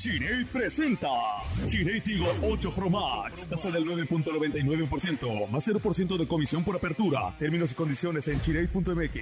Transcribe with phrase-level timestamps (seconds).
[0.00, 1.10] Chile presenta
[1.66, 3.46] Chile Tigo 8 Pro Max.
[3.46, 7.36] Tasa del 9.99%, más 0% de comisión por apertura.
[7.38, 9.20] Términos y condiciones en chile.mx.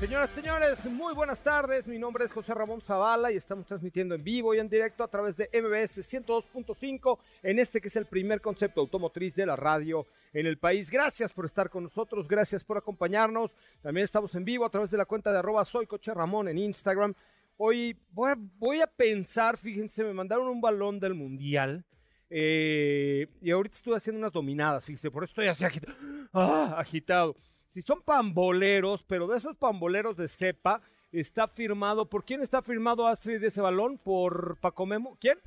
[0.00, 1.86] Señoras y señores, muy buenas tardes.
[1.86, 5.08] Mi nombre es José Ramón Zavala y estamos transmitiendo en vivo y en directo a
[5.08, 10.06] través de MBS 102.5 en este que es el primer concepto automotriz de la radio
[10.34, 10.90] en el país.
[10.90, 13.50] Gracias por estar con nosotros, gracias por acompañarnos.
[13.80, 16.58] También estamos en vivo a través de la cuenta de arroba soy Coche Ramón en
[16.58, 17.14] Instagram.
[17.56, 21.86] Hoy voy a, pensar, fíjense, me mandaron un balón del Mundial.
[22.28, 25.96] eh, y ahorita estoy haciendo unas dominadas, fíjense, por eso estoy así agitado.
[26.34, 27.34] Ah, agitado.
[27.76, 30.80] Si son pamboleros, pero de esos pamboleros de cepa,
[31.12, 32.08] está firmado.
[32.08, 33.98] ¿Por quién está firmado Astrid de ese balón?
[33.98, 35.18] ¿Por Paco Memo?
[35.20, 35.38] ¿Quién?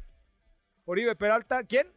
[0.86, 1.64] ¿Oribe Peralta?
[1.64, 1.92] ¿Quién?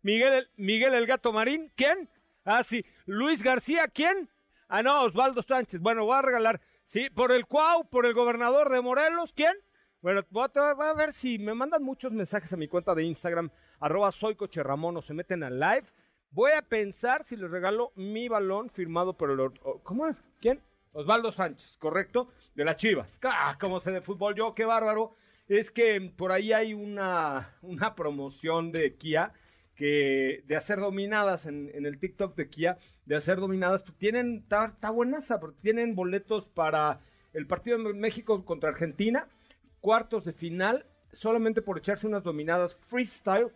[0.00, 2.08] Miguel, el- Miguel el Gato Marín, ¿quién?
[2.46, 2.82] Ah, sí.
[3.04, 4.30] Luis García, ¿quién?
[4.66, 5.78] Ah, no, Osvaldo Sánchez.
[5.82, 6.58] Bueno, voy a regalar.
[6.86, 9.52] Sí, por el Cuau, por el gobernador de Morelos, ¿quién?
[10.00, 13.50] Bueno, voy a, a ver si me mandan muchos mensajes a mi cuenta de Instagram,
[13.78, 15.84] arroba soy Coche Ramón, o se meten al live.
[16.32, 19.50] Voy a pensar si les regalo mi balón firmado por el...
[19.82, 20.22] ¿Cómo es?
[20.40, 20.60] ¿Quién?
[20.92, 22.28] Osvaldo Sánchez, ¿correcto?
[22.54, 23.08] De las Chivas.
[23.22, 24.54] ¡Ah, cómo sé de fútbol yo!
[24.54, 25.16] ¡Qué bárbaro!
[25.48, 29.32] Es que por ahí hay una, una promoción de Kia
[29.74, 35.40] que de hacer dominadas en, el TikTok de Kia, de hacer dominadas, tienen, está buenaza,
[35.40, 37.00] porque tienen boletos para
[37.32, 39.26] el partido de México contra Argentina,
[39.80, 43.50] cuartos de final, solamente por echarse unas dominadas freestyle,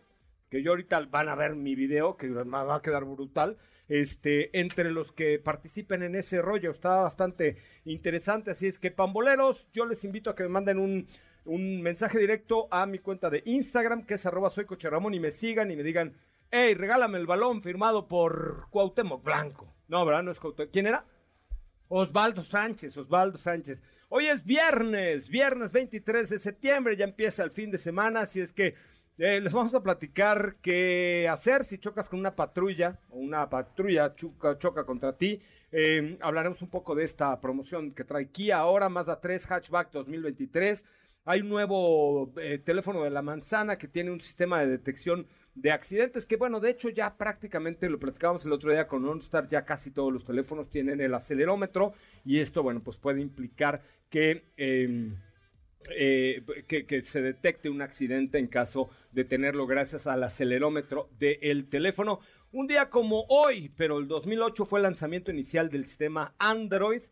[0.55, 3.57] que yo ahorita van a ver mi video, que me va a quedar brutal,
[3.89, 9.67] este, entre los que participen en ese rollo, está bastante interesante, así es que pamboleros,
[9.73, 11.09] yo les invito a que me manden un,
[11.45, 14.65] un mensaje directo a mi cuenta de Instagram, que es arroba soy
[15.13, 16.15] y me sigan y me digan,
[16.53, 19.75] hey, regálame el balón firmado por Cuauhtémoc Blanco.
[19.89, 20.23] No, ¿verdad?
[20.23, 20.73] No es Cuauhtémoc.
[20.73, 21.05] ¿Quién era?
[21.89, 23.81] Osvaldo Sánchez, Osvaldo Sánchez.
[24.09, 28.53] Hoy es viernes, viernes 23 de septiembre, ya empieza el fin de semana, así es
[28.53, 28.77] que
[29.19, 34.15] eh, les vamos a platicar qué hacer si chocas con una patrulla o una patrulla
[34.17, 35.41] choca, contra ti.
[35.71, 40.85] Eh, hablaremos un poco de esta promoción que trae Kia ahora, Mazda 3 Hatchback 2023.
[41.27, 45.71] Hay un nuevo eh, teléfono de la manzana que tiene un sistema de detección de
[45.71, 49.65] accidentes que bueno, de hecho ya prácticamente lo platicábamos el otro día con OnStar, ya
[49.65, 51.95] casi todos los teléfonos tienen el acelerómetro
[52.25, 54.45] y esto bueno, pues puede implicar que...
[54.57, 55.13] eh,
[55.91, 62.21] eh, que, se detecte un accidente en caso de tenerlo gracias al acelerómetro del teléfono.
[62.53, 67.03] Un día como hoy, pero el 2008 fue el lanzamiento inicial del sistema Android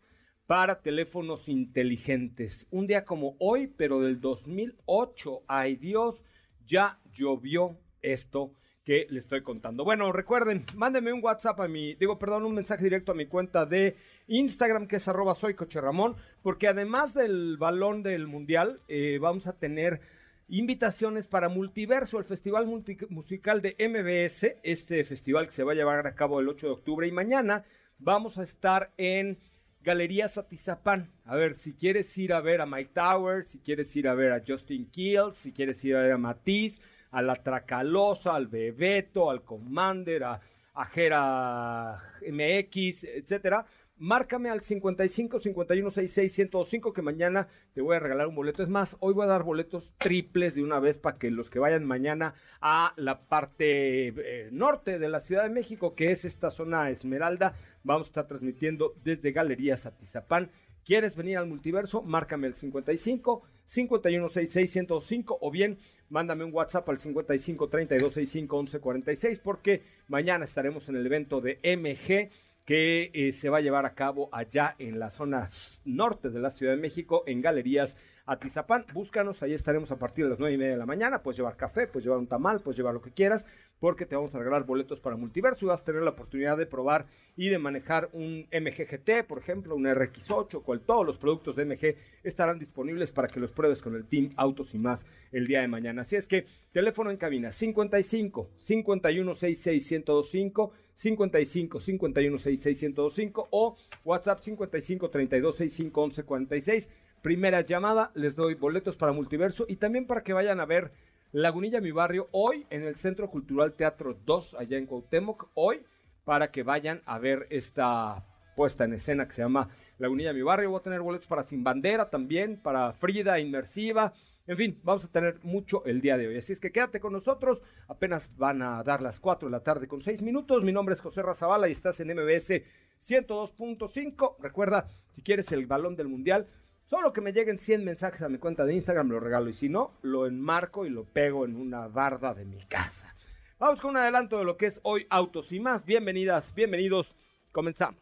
[0.47, 2.67] para teléfonos inteligentes.
[2.71, 5.43] Un día como hoy, pero del 2008.
[5.47, 6.23] Ay Dios,
[6.65, 8.53] ya llovió esto
[8.83, 9.83] que le estoy contando.
[9.83, 13.65] Bueno, recuerden, mándenme un WhatsApp a mi, digo, perdón, un mensaje directo a mi cuenta
[13.65, 13.95] de
[14.27, 19.47] Instagram, que es arroba soy Coche Ramón, porque además del balón del mundial, eh, vamos
[19.47, 20.01] a tener
[20.47, 22.67] invitaciones para Multiverso, el festival
[23.09, 26.73] musical de MBS, este festival que se va a llevar a cabo el 8 de
[26.73, 27.63] octubre y mañana
[27.97, 29.39] vamos a estar en
[29.81, 31.11] Galerías Atizapán.
[31.25, 34.31] A ver, si quieres ir a ver a Mike Towers, si quieres ir a ver
[34.31, 36.79] a Justin Kills, si quieres ir a ver a Matiz,
[37.11, 40.41] a la Tracalosa, al Bebeto, al Commander, a,
[40.73, 43.65] a Jera MX, etcétera.
[44.03, 48.61] Márcame al 55 51 66 105 que mañana te voy a regalar un boleto.
[48.61, 51.59] Es más, hoy voy a dar boletos triples de una vez para que los que
[51.59, 56.51] vayan mañana a la parte eh, norte de la Ciudad de México, que es esta
[56.51, 57.55] zona Esmeralda,
[57.85, 60.51] vamos a estar transmitiendo desde Galerías Atizapán.
[60.83, 62.01] ¿Quieres venir al multiverso?
[62.01, 65.77] Márcame el 55 51 66 105 o bien
[66.09, 71.39] mándame un WhatsApp al 55 32 65 11 46 porque mañana estaremos en el evento
[71.39, 72.29] de MG
[72.65, 75.49] que eh, se va a llevar a cabo allá en la zona
[75.85, 77.95] norte de la Ciudad de México, en Galerías
[78.25, 78.85] Atizapán.
[78.93, 81.21] Búscanos, ahí estaremos a partir de las nueve y media de la mañana.
[81.21, 83.45] Puedes llevar café, puedes llevar un tamal, puedes llevar lo que quieras,
[83.81, 86.65] porque te vamos a regalar boletos para multiverso y vas a tener la oportunidad de
[86.65, 87.05] probar
[87.35, 91.65] y de manejar un MG GT, por ejemplo, un RX8, cual todos los productos de
[91.65, 95.59] MG estarán disponibles para que los pruebes con el Team Autos y más el día
[95.59, 96.03] de mañana.
[96.03, 103.77] Así es que teléfono en cabina 55 51 66 1025 55 51 66 1025 o
[104.03, 106.89] WhatsApp 55 32 65 11 46.
[107.21, 110.91] Primera llamada, les doy boletos para multiverso y también para que vayan a ver
[111.31, 115.81] Lagunilla Mi Barrio, hoy en el Centro Cultural Teatro 2, allá en Cuauhtémoc, hoy,
[116.25, 118.23] para que vayan a ver esta
[118.55, 120.69] puesta en escena que se llama Lagunilla Mi Barrio.
[120.69, 124.13] Voy a tener boletos para Sin Bandera también, para Frida Inmersiva.
[124.45, 126.37] En fin, vamos a tener mucho el día de hoy.
[126.37, 127.61] Así es que quédate con nosotros.
[127.87, 130.63] Apenas van a dar las 4 de la tarde con 6 minutos.
[130.63, 132.61] Mi nombre es José Razabala y estás en MBS
[133.07, 134.35] 102.5.
[134.39, 136.47] Recuerda, si quieres el balón del mundial,
[136.83, 139.49] solo que me lleguen 100 mensajes a mi cuenta de Instagram, lo regalo.
[139.49, 143.15] Y si no, lo enmarco y lo pego en una barda de mi casa.
[143.59, 145.85] Vamos con un adelanto de lo que es hoy Autos y más.
[145.85, 147.15] Bienvenidas, bienvenidos.
[147.53, 148.01] Comenzamos.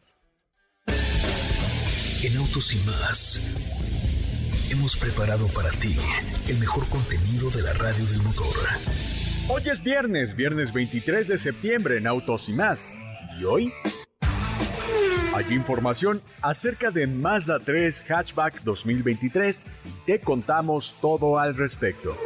[2.24, 3.91] En Autos y más
[4.72, 5.94] hemos preparado para ti
[6.48, 8.54] el mejor contenido de la radio del motor.
[9.48, 12.98] Hoy es viernes, viernes 23 de septiembre en Autos y más.
[13.38, 13.72] ¿Y hoy?
[15.34, 22.16] Hay información acerca de Mazda 3 Hatchback 2023 y te contamos todo al respecto.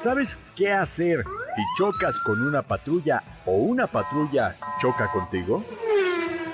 [0.00, 5.62] ¿Sabes qué hacer si chocas con una patrulla o una patrulla choca contigo?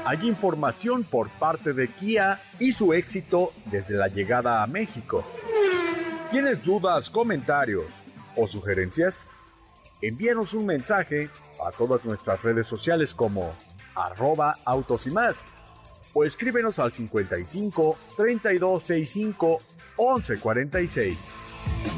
[0.04, 5.24] Hay información por parte de Kia y su éxito desde la llegada a México.
[6.30, 7.84] ¿Tienes dudas, comentarios
[8.36, 9.30] o sugerencias?
[10.00, 11.30] Envíanos un mensaje
[11.64, 13.54] a todas nuestras redes sociales como
[13.94, 15.44] arroba autos y más
[16.14, 19.58] o escríbenos al 55 3265
[19.96, 21.91] 1146.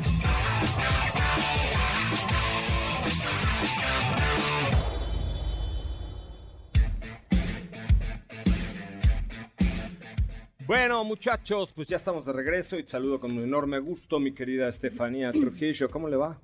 [10.67, 14.33] Bueno, muchachos, pues ya estamos de regreso y te saludo con un enorme gusto, mi
[14.33, 15.91] querida Estefanía Trujillo.
[15.91, 16.39] ¿Cómo le va?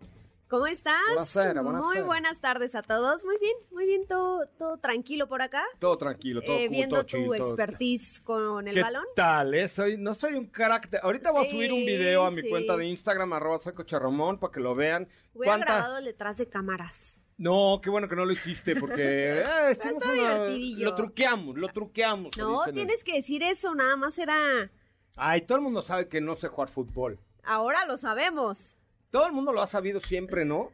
[0.48, 0.98] ¿Cómo estás?
[1.06, 1.94] Buenasera, buenasera.
[1.94, 3.24] Muy buenas tardes a todos.
[3.24, 5.62] Muy bien, muy bien, todo, todo tranquilo por acá.
[5.78, 9.04] Todo tranquilo, todo Eh, cool, viendo todo tu todo- expertise con el ¿Qué balón.
[9.14, 9.54] tal?
[9.54, 9.68] eh?
[9.68, 11.00] Soy- no soy un carácter.
[11.02, 12.48] Ahorita voy a subir un video a mi sí.
[12.50, 15.08] cuenta de Instagram, arroba soy Coche Ramón, para que lo vean.
[15.34, 17.19] Hubiera ¿Cuánta- grabado detrás de cámaras.
[17.40, 22.36] No, qué bueno que no lo hiciste, porque eh, hicimos una- lo truqueamos, lo truqueamos.
[22.36, 24.70] No, tienes que decir eso, nada más era...
[25.16, 27.18] Ay, todo el mundo sabe que no sé jugar fútbol.
[27.42, 28.76] Ahora lo sabemos.
[29.10, 30.70] Todo el mundo lo ha sabido siempre, ¿no?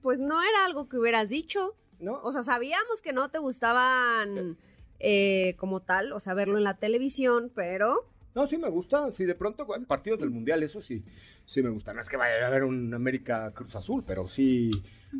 [0.00, 1.74] Pues no era algo que hubieras dicho.
[1.98, 2.18] ¿No?
[2.22, 4.56] O sea, sabíamos que no te gustaban
[4.98, 8.08] eh, como tal, o sea, verlo en la televisión, pero...
[8.36, 9.10] No, sí me gusta.
[9.12, 11.02] Sí, de pronto, bueno, partidos del Mundial, eso sí,
[11.46, 11.94] sí me gusta.
[11.94, 14.70] No es que vaya a haber un América Cruz Azul, pero sí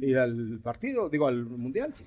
[0.02, 2.04] ir al partido, digo, al Mundial, sí.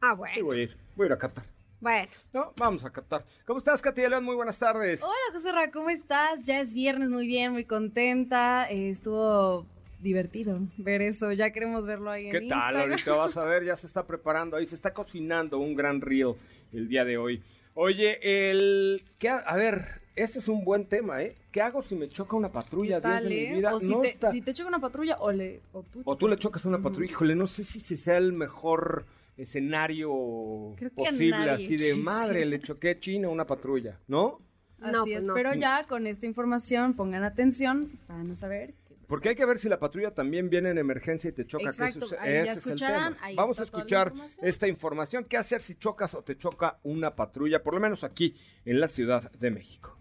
[0.00, 0.44] Ah, Sí, bueno.
[0.46, 1.44] voy a ir, voy a ir a Qatar.
[1.80, 3.24] Bueno, No, vamos a Qatar.
[3.46, 4.24] ¿Cómo estás, Katia León?
[4.24, 5.00] Muy buenas tardes.
[5.00, 6.44] Hola, José Ra, ¿cómo estás?
[6.44, 8.68] Ya es viernes, muy bien, muy contenta.
[8.68, 9.64] Eh, estuvo
[10.00, 11.30] divertido ver eso.
[11.32, 12.74] Ya queremos verlo ahí en ¿Qué tal?
[12.74, 12.90] Instagram.
[12.90, 16.34] Ahorita vas a ver, ya se está preparando ahí, se está cocinando un gran reel
[16.72, 17.44] el día de hoy.
[17.74, 18.18] Oye,
[18.50, 19.04] el...
[19.20, 21.34] ¿qué A ver, este es un buen tema, ¿eh?
[21.52, 22.96] ¿Qué hago si me choca una patrulla?
[22.96, 23.74] ¿Qué tal, Dios de mi vida.
[23.74, 26.16] O si, No te, está- si te choca una patrulla o, le, o tú, O
[26.16, 26.64] tú le chocas.
[26.64, 27.12] a una patrulla, Ujú.
[27.14, 29.06] híjole, no sé si, si sea el mejor
[29.36, 34.40] escenario que posible, así de madre, le choqué chino a una patrulla, ¿no?
[34.80, 35.34] Así No, pues es, no.
[35.34, 38.74] pero ya con esta información pongan atención, van a saber.
[38.88, 41.64] que, Porque hay que ver si la patrulla también viene en emergencia y te choca.
[41.64, 43.26] que Exacto, es- ahí ya ese es el escucharán, tema.
[43.26, 44.46] ahí Vamos a escuchar información.
[44.48, 45.24] esta información.
[45.24, 47.62] ¿Qué hacer si chocas o te choca una patrulla?
[47.62, 49.97] Por lo menos aquí en la Ciudad de México.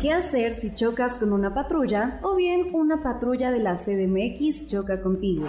[0.00, 5.02] ¿Qué hacer si chocas con una patrulla o bien una patrulla de la CDMX choca
[5.02, 5.46] contigo?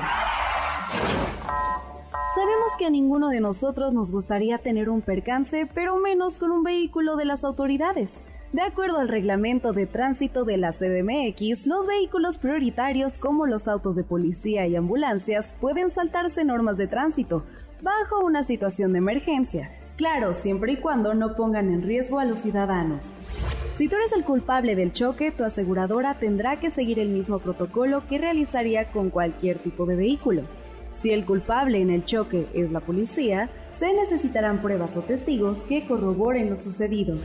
[2.36, 6.64] Sabemos que a ninguno de nosotros nos gustaría tener un percance, pero menos con un
[6.64, 8.22] vehículo de las autoridades.
[8.52, 13.96] De acuerdo al reglamento de tránsito de la CDMX, los vehículos prioritarios como los autos
[13.96, 17.46] de policía y ambulancias pueden saltarse normas de tránsito
[17.82, 19.72] bajo una situación de emergencia.
[20.02, 23.14] Claro, siempre y cuando no pongan en riesgo a los ciudadanos.
[23.76, 28.02] Si tú eres el culpable del choque, tu aseguradora tendrá que seguir el mismo protocolo
[28.10, 30.42] que realizaría con cualquier tipo de vehículo.
[31.00, 35.86] Si el culpable en el choque es la policía, se necesitarán pruebas o testigos que
[35.86, 37.18] corroboren lo sucedido.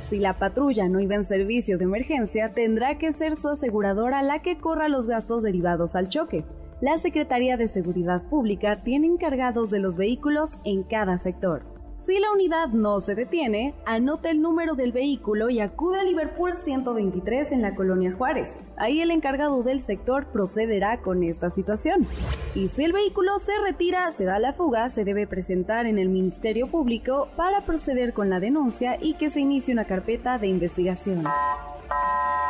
[0.00, 4.40] Si la patrulla no iba en servicio de emergencia, tendrá que ser su aseguradora la
[4.40, 6.44] que corra los gastos derivados al choque.
[6.80, 11.79] La Secretaría de Seguridad Pública tiene encargados de los vehículos en cada sector.
[12.00, 16.56] Si la unidad no se detiene, anota el número del vehículo y acude a Liverpool
[16.56, 18.56] 123 en la colonia Juárez.
[18.78, 22.06] Ahí el encargado del sector procederá con esta situación.
[22.54, 26.08] Y si el vehículo se retira, se da la fuga, se debe presentar en el
[26.08, 31.24] Ministerio Público para proceder con la denuncia y que se inicie una carpeta de investigación.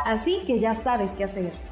[0.04, 1.69] Así que ya sabes qué hacer.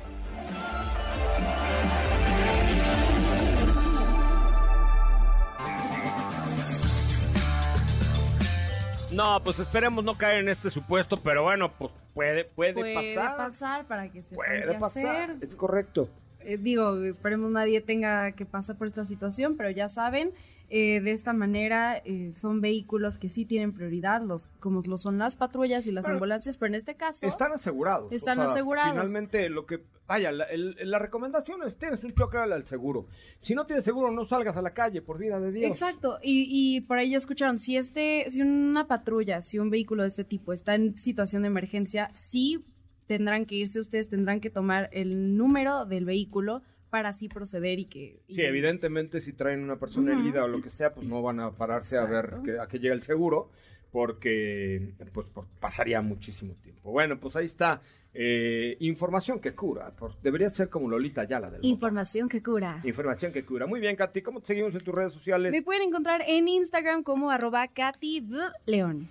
[9.19, 13.37] No, pues esperemos no caer en este supuesto, pero bueno, pues puede, puede, Puede pasar.
[13.37, 16.09] pasar para que se Puede pasar, es correcto.
[16.39, 20.31] Eh, digo, esperemos nadie tenga que pasar por esta situación, pero ya saben,
[20.71, 25.19] eh, de esta manera eh, son vehículos que sí tienen prioridad, los como lo son
[25.19, 28.13] las patrullas y las Pero ambulancias, pero en este caso Están asegurados.
[28.13, 28.93] Están o sea, asegurados.
[28.93, 29.83] Finalmente, lo que.
[30.07, 33.07] Vaya, la, el- la recomendación es: tienes un choque al seguro.
[33.41, 35.71] Si no tienes seguro, no salgas a la calle, por vida de Dios.
[35.71, 40.03] Exacto, y, y por ahí ya escucharon, si este, si una patrulla, si un vehículo
[40.03, 42.65] de este tipo está en situación de emergencia, sí
[43.07, 47.85] tendrán que irse ustedes, tendrán que tomar el número del vehículo para así proceder y
[47.87, 48.21] que...
[48.27, 51.41] y- Sí, evidentemente, si traen una persona herida o lo que sea, pues no van
[51.41, 53.51] a pararse a ver que, a que llegue el seguro,
[53.93, 56.91] porque pues por- pasaría muchísimo tiempo.
[56.93, 57.81] Bueno, pues ahí está.
[58.15, 59.91] eh, información que cura.
[59.95, 62.81] Por- debería ser como Lolita Ayala del Información que cura.
[62.85, 63.67] Información que cura.
[63.67, 64.23] Muy bien, Katy.
[64.23, 65.53] ¿Cómo te seguimos en tus redes sociales?
[65.53, 68.27] Me pueden encontrar en Instagram como arroba Katy.
[68.67, 69.09] León.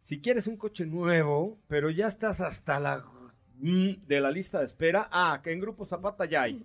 [0.00, 3.04] Si quieres un coche nuevo, pero ya estás hasta la
[3.60, 6.62] de la lista de espera, ah, que en Grupo Zapata ya hay.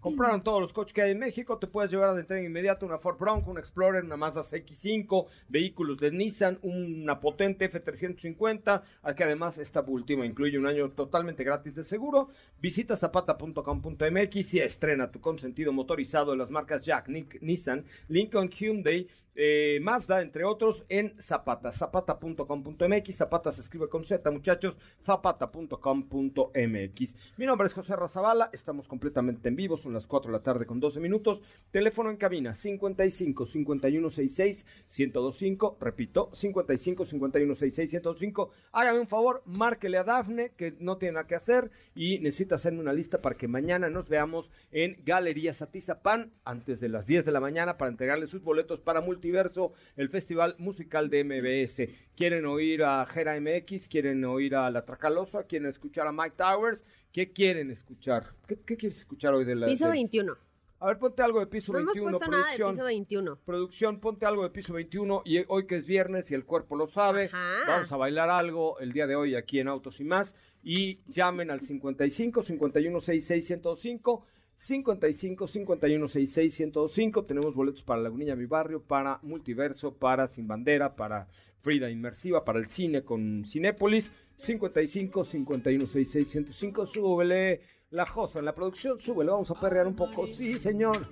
[0.00, 2.98] Compraron todos los coches que hay en México, te puedes llevar de entrega inmediata una
[2.98, 9.24] Ford Bronco, una Explorer, una Mazda CX-5, vehículos de Nissan, una potente F350, al que
[9.24, 12.28] además esta última incluye un año totalmente gratis de seguro.
[12.60, 19.08] Visita zapata.com.mx y estrena tu consentido motorizado de las marcas Jack, Nick, Nissan, Lincoln, Hyundai,
[19.34, 27.16] eh, Mazda, entre otros, en Zapata, zapata.com.mx, Zapata se escribe con Z, muchachos, zapata.com.mx.
[27.36, 30.66] Mi nombre es José Razabala, estamos completamente en vivo, son las 4 de la tarde
[30.66, 34.66] con 12 minutos, teléfono en cabina 55 51 66
[34.98, 41.14] 1025, repito, 55 51 66 1025, hágame un favor, márquele a Dafne, que no tiene
[41.14, 45.54] nada que hacer, y necesita hacerme una lista para que mañana nos veamos en Galería
[45.54, 49.00] Satizapán, antes de las 10 de la mañana, para entregarle sus boletos para
[49.32, 51.82] Multiverso, el festival musical de MBS.
[52.16, 53.86] ¿Quieren oír a Jera MX?
[53.86, 55.42] ¿Quieren oír a La Tracalosa?
[55.44, 56.82] ¿Quieren escuchar a Mike Towers?
[57.12, 58.32] ¿Qué quieren escuchar?
[58.46, 59.66] ¿Qué, qué quieres escuchar hoy de la...
[59.66, 60.34] Piso de- 21.
[60.80, 62.76] A ver, ponte algo de Piso No hemos 21, puesto nada de producción.
[62.76, 63.38] piso 21.
[63.44, 66.86] Producción, ponte algo de piso 21 y hoy que es viernes y el cuerpo lo
[66.86, 67.64] sabe, Ajá.
[67.66, 71.50] vamos a bailar algo el día de hoy aquí en Autos y más y llamen
[71.50, 74.24] al 55 51 66 105
[74.58, 80.96] 55 51 66 105 tenemos boletos para Lagunilla Mi Barrio, para Multiverso, para Sin Bandera,
[80.96, 81.28] para
[81.60, 87.60] Frida Inmersiva, para el cine con Cinépolis 55 51 66 105 súbele
[87.90, 91.06] la josa en la producción, súbele, vamos a perrear un poco, sí señor,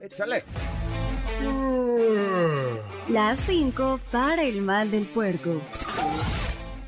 [0.00, 0.42] échale.
[3.08, 5.60] Las 5 para el mal del puerco.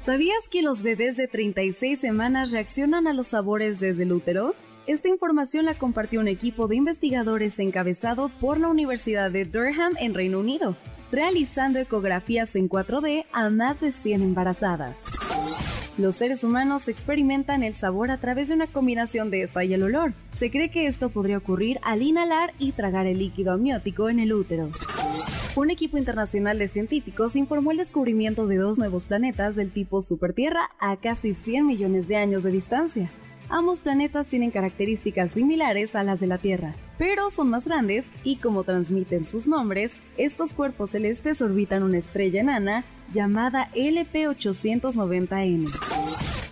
[0.04, 4.54] ¿Sabías que los bebés de 36 semanas reaccionan a los sabores desde el útero?
[4.88, 10.14] Esta información la compartió un equipo de investigadores encabezado por la Universidad de Durham en
[10.14, 10.76] Reino Unido,
[11.12, 14.98] realizando ecografías en 4D a más de 100 embarazadas.
[15.98, 19.82] Los seres humanos experimentan el sabor a través de una combinación de esta y el
[19.82, 20.14] olor.
[20.32, 24.32] Se cree que esto podría ocurrir al inhalar y tragar el líquido amniótico en el
[24.32, 24.70] útero.
[25.54, 30.70] Un equipo internacional de científicos informó el descubrimiento de dos nuevos planetas del tipo Supertierra
[30.80, 33.10] a casi 100 millones de años de distancia.
[33.50, 38.36] Ambos planetas tienen características similares a las de la Tierra, pero son más grandes y
[38.36, 45.70] como transmiten sus nombres, estos cuerpos celestes orbitan una estrella enana llamada LP890N.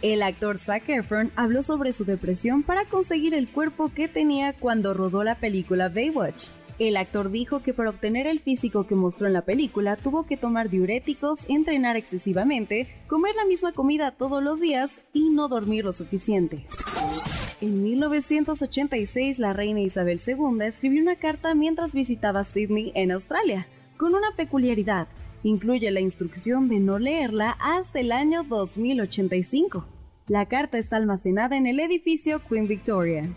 [0.01, 4.95] El actor Zac Efron habló sobre su depresión para conseguir el cuerpo que tenía cuando
[4.95, 6.45] rodó la película Baywatch.
[6.79, 10.37] El actor dijo que para obtener el físico que mostró en la película tuvo que
[10.37, 15.95] tomar diuréticos, entrenar excesivamente, comer la misma comida todos los días y no dormir lo
[15.95, 16.67] suficiente.
[17.63, 23.67] En 1986, la reina Isabel II escribió una carta mientras visitaba Sydney en Australia,
[23.97, 25.09] con una peculiaridad.
[25.43, 29.87] Incluye la instrucción de no leerla hasta el año 2085.
[30.29, 33.31] La carta está almacenada en el edificio Queen Victoria.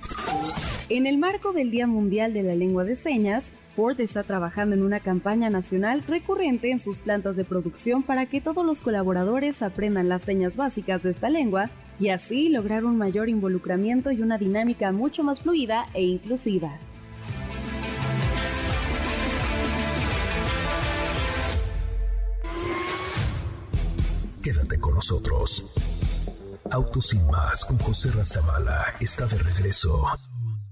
[0.89, 4.81] En el marco del Día Mundial de la Lengua de Señas, Ford está trabajando en
[4.81, 10.09] una campaña nacional recurrente en sus plantas de producción para que todos los colaboradores aprendan
[10.09, 11.69] las señas básicas de esta lengua
[11.99, 16.79] y así lograr un mayor involucramiento y una dinámica mucho más fluida e inclusiva.
[24.41, 25.67] Quédate con nosotros.
[26.71, 30.07] Autos sin más con José Razabala está de regreso.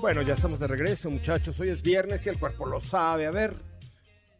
[0.00, 1.58] Bueno, ya estamos de regreso, muchachos.
[1.60, 3.26] Hoy es viernes y el cuerpo lo sabe.
[3.26, 3.54] A ver,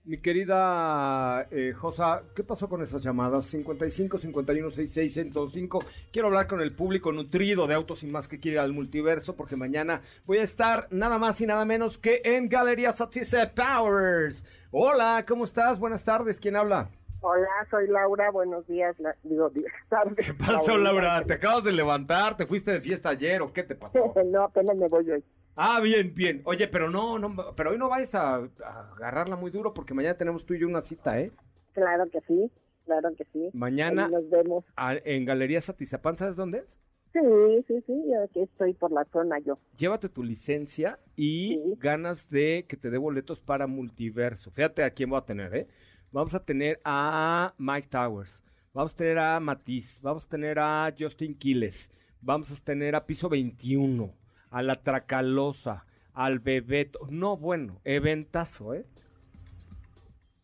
[0.04, 3.46] mi querida eh, Josa, ¿qué pasó con esas llamadas?
[3.46, 5.84] 55 51 66 105.
[6.12, 9.54] Quiero hablar con el público nutrido de Autos y Más que quiere al multiverso, porque
[9.54, 14.44] mañana voy a estar nada más y nada menos que en Galería Satisfy Powers.
[14.72, 15.78] Hola, ¿cómo estás?
[15.78, 16.90] Buenas tardes, ¿quién habla?
[17.24, 20.26] Hola, soy Laura, buenos días, la- digo, días, tardes.
[20.26, 21.24] ¿Qué pasó, Laura?
[21.24, 22.36] ¿Te acabas de levantar?
[22.36, 24.12] ¿Te fuiste de fiesta ayer o qué te pasó?
[24.26, 25.24] no, apenas me voy hoy.
[25.54, 26.40] Ah, bien, bien.
[26.44, 30.16] Oye, pero no, no, pero hoy no vayas a, a agarrarla muy duro porque mañana
[30.16, 31.30] tenemos tú y yo una cita, ¿eh?
[31.74, 32.50] Claro que sí,
[32.86, 33.50] claro que sí.
[33.52, 34.64] Mañana Ahí nos vemos.
[34.76, 36.80] a- en Galería Satizapán, ¿sabes dónde es?
[37.12, 37.20] Sí,
[37.68, 39.58] sí, sí, yo aquí estoy por la zona yo.
[39.76, 41.74] Llévate tu licencia y Sí.
[41.78, 44.50] ganas de que te dé boletos para multiverso.
[44.50, 45.68] Fíjate a quién voy a tener, ¿eh?
[46.12, 48.42] Vamos a tener a Mike Towers,
[48.74, 51.90] vamos a tener a Matiz, vamos a tener a Justin Quiles,
[52.20, 54.12] vamos a tener a Piso 21,
[54.50, 57.00] a La Tracalosa, al Bebeto.
[57.10, 58.84] No, bueno, eventazo, ¿eh?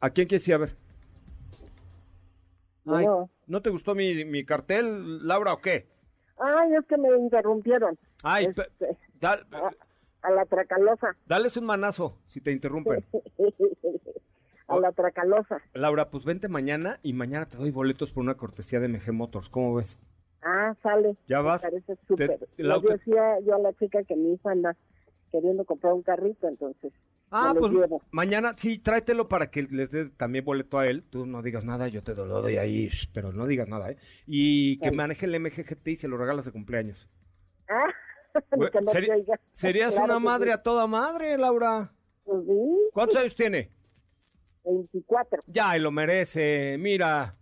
[0.00, 0.76] ¿A quién quieres ir a ver?
[2.86, 3.28] Ay, No.
[3.46, 5.86] ¿No te gustó mi, mi cartel, Laura, o qué?
[6.38, 7.98] Ay, es que me interrumpieron.
[8.22, 8.62] Ay, Este,
[9.26, 9.38] a,
[10.22, 11.16] a la tracalosa.
[11.26, 13.04] dales un manazo si te interrumpen.
[14.68, 15.60] a la tracalosa.
[15.74, 19.48] Laura, pues vente mañana y mañana te doy boletos por una cortesía de MG Motors.
[19.48, 19.98] ¿Cómo ves?
[20.42, 21.16] Ah, sale.
[21.26, 21.62] Ya Me vas.
[21.62, 22.38] parece súper.
[22.56, 24.76] Yo decía yo a la chica que mi hija anda
[25.32, 26.92] queriendo comprar un carrito, entonces.
[27.30, 28.00] Ah, pues llevo.
[28.10, 31.02] mañana sí, tráetelo para que les dé también boleto a él.
[31.10, 33.98] Tú no digas nada, yo te lo doy ahí, pero no digas nada, ¿eh?
[34.26, 37.06] Y que maneje el MGGT y se lo regalas de cumpleaños.
[37.68, 37.84] Ah,
[38.52, 38.90] Güey, que no.
[39.54, 40.52] Serías Claro una madre sí.
[40.52, 41.92] a toda madre, Laura.
[42.24, 43.70] Pues sí, ¿Cuántos años tiene?
[44.76, 45.42] 24.
[45.46, 47.34] Ya, y lo merece, mira.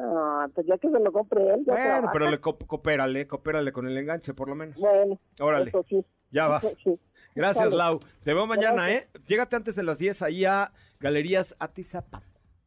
[0.00, 2.12] Ah, pues ya que se lo compre él, ya Bueno, trabaja.
[2.12, 4.76] pero le co- coopérale, coopérale con el enganche, por lo menos.
[4.76, 6.04] Bueno, Órale, eso sí.
[6.30, 6.62] ya vas.
[6.64, 7.00] eso sí.
[7.34, 7.72] Gracias.
[7.72, 7.98] Lau.
[8.24, 9.02] Te veo mañana, Gracias.
[9.14, 9.20] ¿eh?
[9.26, 12.22] Llégate antes de las 10 ahí a Galerías Atizapán.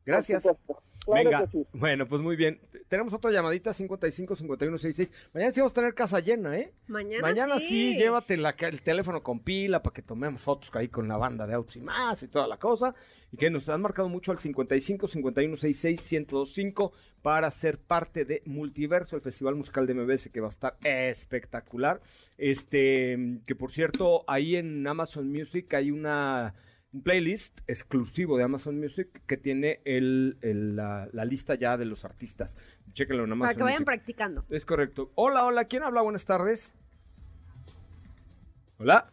[0.06, 0.44] Gracias.
[0.66, 0.82] Por.
[1.06, 1.68] Claro Venga, que sí.
[1.74, 2.60] bueno, pues muy bien.
[2.88, 5.30] Tenemos otra llamadita, 55 51 66.
[5.34, 6.72] Mañana sí vamos a tener casa llena, ¿eh?
[6.88, 7.68] Mañana, Mañana sí.
[7.68, 11.48] sí, llévate la el teléfono con pila para que tomemos fotos ahí con la banda
[11.48, 12.94] de autos y más y toda la cosa.
[13.32, 18.42] Y que nos han marcado mucho al 55 51 66 1025 para ser parte de
[18.46, 22.02] Multiverso, el festival musical de MBS que va a estar espectacular.
[22.38, 26.54] Este, que por cierto, ahí en Amazon Music hay una
[26.94, 31.86] un playlist exclusivo de Amazon Music que tiene el, el- la, la lista ya de
[31.86, 32.58] los artistas.
[32.94, 33.86] Chéquenlo en Amazon Para que vayan Music.
[33.86, 34.46] practicando.
[34.50, 35.12] Es correcto.
[35.16, 36.02] Hola, hola, ¿quién habla?
[36.02, 36.74] Buenas tardes.
[38.78, 39.10] Hola.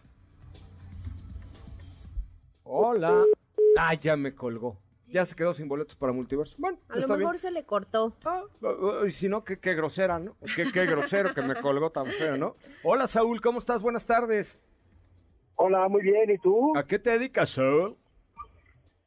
[2.64, 3.24] Hola.
[3.78, 4.80] Ah, ya me colgó.
[5.06, 6.54] Ya se quedó sin boletos para multiverso.
[6.58, 7.38] Bueno, A lo mejor bien.
[7.38, 8.14] se le cortó.
[8.26, 8.42] Ah,
[9.06, 10.36] y si no, qué, qué grosera, ¿no?
[10.54, 12.56] Qué, qué grosero que me colgó tan feo, ¿no?
[12.82, 13.80] Hola, Saúl, ¿cómo estás?
[13.80, 14.58] Buenas tardes.
[15.60, 16.30] Hola, muy bien.
[16.30, 16.72] ¿Y tú?
[16.76, 17.96] ¿A qué te dedicas, Saúl?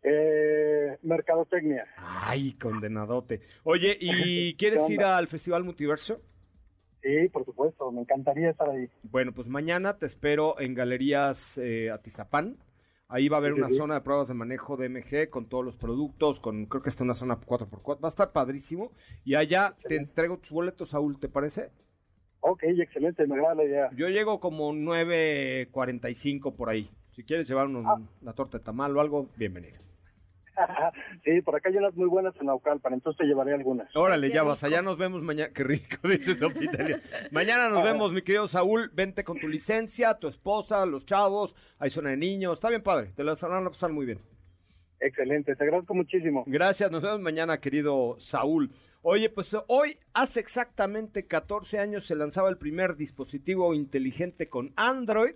[0.03, 1.85] Eh, mercadotecnia.
[1.95, 3.41] Ay, condenadote.
[3.63, 6.21] Oye, ¿y quieres ¿Qué ir al Festival Multiverso?
[7.01, 7.91] Sí, por supuesto.
[7.91, 8.89] Me encantaría estar ahí.
[9.03, 12.57] Bueno, pues mañana te espero en Galerías eh, Atizapán.
[13.07, 13.75] Ahí va a haber Sí, una sí.
[13.77, 17.03] zona de pruebas de manejo de MG con todos los productos, con creo que está
[17.03, 18.03] una zona 4x4.
[18.03, 18.93] Va a estar padrísimo.
[19.25, 21.71] Y allá te entrego tus boletos, Saúl, ¿te parece?
[22.41, 23.25] Ok, excelente.
[23.27, 23.89] Me agrada la idea.
[23.95, 26.89] Yo llego como 9.45 por ahí.
[27.15, 27.99] Si quieres llevar un- Ah.
[28.21, 29.79] una torta de tamal o algo, bienvenido.
[31.23, 33.93] sí, por acá hay unas muy buenas en Naucalpan, entonces te llevaré algunas.
[33.95, 35.51] Órale, qué ya vas, allá nos vemos mañana.
[35.53, 36.35] Qué rico, dice.
[37.31, 38.89] Mañana nos vemos, mi querido Saúl.
[38.93, 41.55] Vente con tu licencia, tu esposa, los chavos.
[41.79, 42.55] Hay zona de niños.
[42.55, 44.19] Está bien padre, te la van a pasar muy bien.
[44.99, 46.43] Excelente, te agradezco muchísimo.
[46.45, 48.69] Gracias, nos vemos mañana, querido Saúl.
[49.03, 55.33] Oye, pues hoy, hace exactamente 14 años, se lanzaba el primer dispositivo inteligente con Android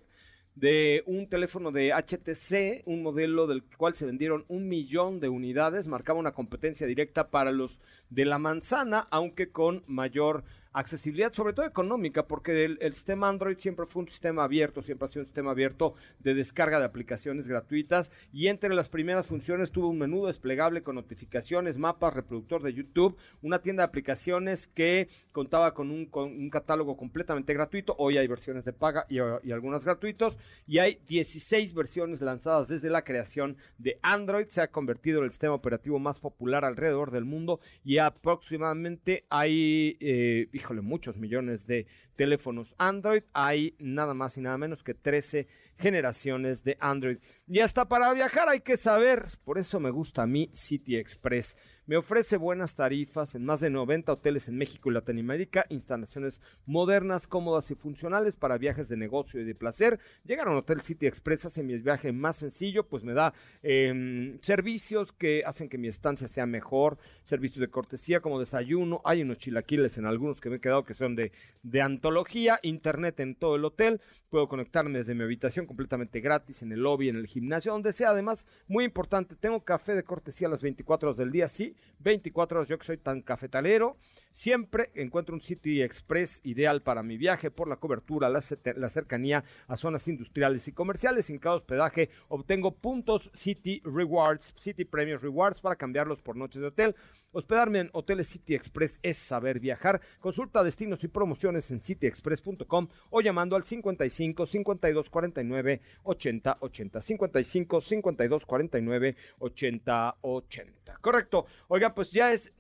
[0.54, 5.88] de un teléfono de HTC, un modelo del cual se vendieron un millón de unidades,
[5.88, 7.80] marcaba una competencia directa para los
[8.12, 10.44] de la manzana, aunque con mayor
[10.76, 15.10] accesibilidad, sobre todo económica, porque el, sistema Android siempre fue un sistema abierto, siempre ha
[15.10, 19.88] sido un sistema abierto de descarga de aplicaciones gratuitas y entre las primeras funciones tuvo
[19.88, 25.74] un menú desplegable con notificaciones, mapas, reproductor de YouTube, una tienda de aplicaciones que contaba
[25.74, 29.86] con un, con un catálogo completamente gratuito, hoy hay versiones de paga y, y algunas
[29.86, 35.26] gratuitos y hay 16 versiones lanzadas desde la creación de Android, se ha convertido en
[35.26, 41.68] el sistema operativo más popular alrededor del mundo y aproximadamente hay, eh, híjole, muchos millones
[41.68, 43.22] de teléfonos Android.
[43.34, 45.48] Hay nada más y nada menos que 13
[45.78, 47.18] generaciones de Android.
[47.48, 51.56] Y hasta para viajar hay que saber, por eso me gusta a mí City Express.
[51.88, 57.28] Me ofrece buenas tarifas en más de 90 hoteles en México y Latinoamérica, instalaciones modernas,
[57.28, 60.00] cómodas y funcionales para viajes de negocio y de placer.
[60.24, 64.40] Llegar a un Hotel City Express hace mi viaje más sencillo, pues me da em,
[64.42, 69.38] servicios que hacen que mi estancia sea mejor, servicios de cortesía como desayuno, hay unos
[69.38, 73.58] chilaquiles en algunos que me he quedado que son de, de antología, internet en todo
[73.58, 77.72] el hotel, puedo conectarme desde mi habitación completamente gratis en el lobby, en el gimnasio,
[77.72, 78.10] donde sea.
[78.10, 82.60] Además, muy importante, tengo café de cortesía a las 24 horas del día, sí, 24
[82.60, 83.98] horas, yo que soy tan cafetalero,
[84.32, 89.76] siempre encuentro un City Express ideal para mi viaje por la cobertura, la, cercanía a
[89.76, 91.26] zonas industriales y comerciales.
[91.26, 96.68] Sin cada hospedaje obtengo puntos City Rewards, City Premium Rewards para cambiarlos por noches de
[96.68, 96.96] hotel.
[97.36, 100.00] Hospedarme en Hoteles City Express es saber viajar.
[100.22, 107.02] Consulta destinos y promociones en cityexpress.com o llamando al 55 52 49 80 80.
[107.02, 110.98] 55 52 49 80 80.
[111.02, 111.46] Correcto.
[111.68, 112.54] Oiga, pues ya es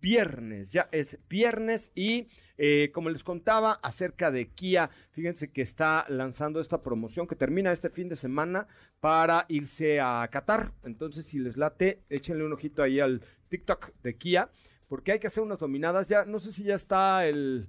[0.00, 6.04] viernes, ya es viernes y eh, como les contaba acerca de Kia, fíjense que está
[6.08, 8.66] lanzando esta promoción que termina este fin de semana
[9.00, 10.72] para irse a Qatar.
[10.84, 14.48] Entonces, si les late, échenle un ojito ahí al TikTok de Kia,
[14.88, 16.08] porque hay que hacer unas dominadas.
[16.08, 17.68] Ya, no sé si ya está el,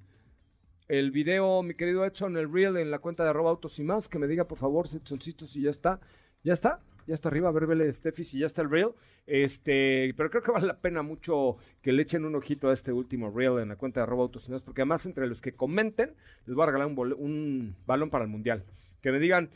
[0.88, 4.08] el video, mi querido Edson, el reel en la cuenta de arroba autos y más,
[4.08, 6.00] que me diga por favor, Edsoncito, si ya está.
[6.44, 6.80] ¿Ya está?
[7.08, 8.92] ya está arriba, a ver, vele, Steffi, si ya está el reel.
[9.28, 12.92] Este, pero creo que vale la pena mucho que le echen un ojito a este
[12.92, 16.16] último reel en la cuenta de arroba autos porque además entre los que comenten,
[16.46, 18.64] les voy a regalar un, un balón para el mundial.
[19.02, 19.50] Que me digan,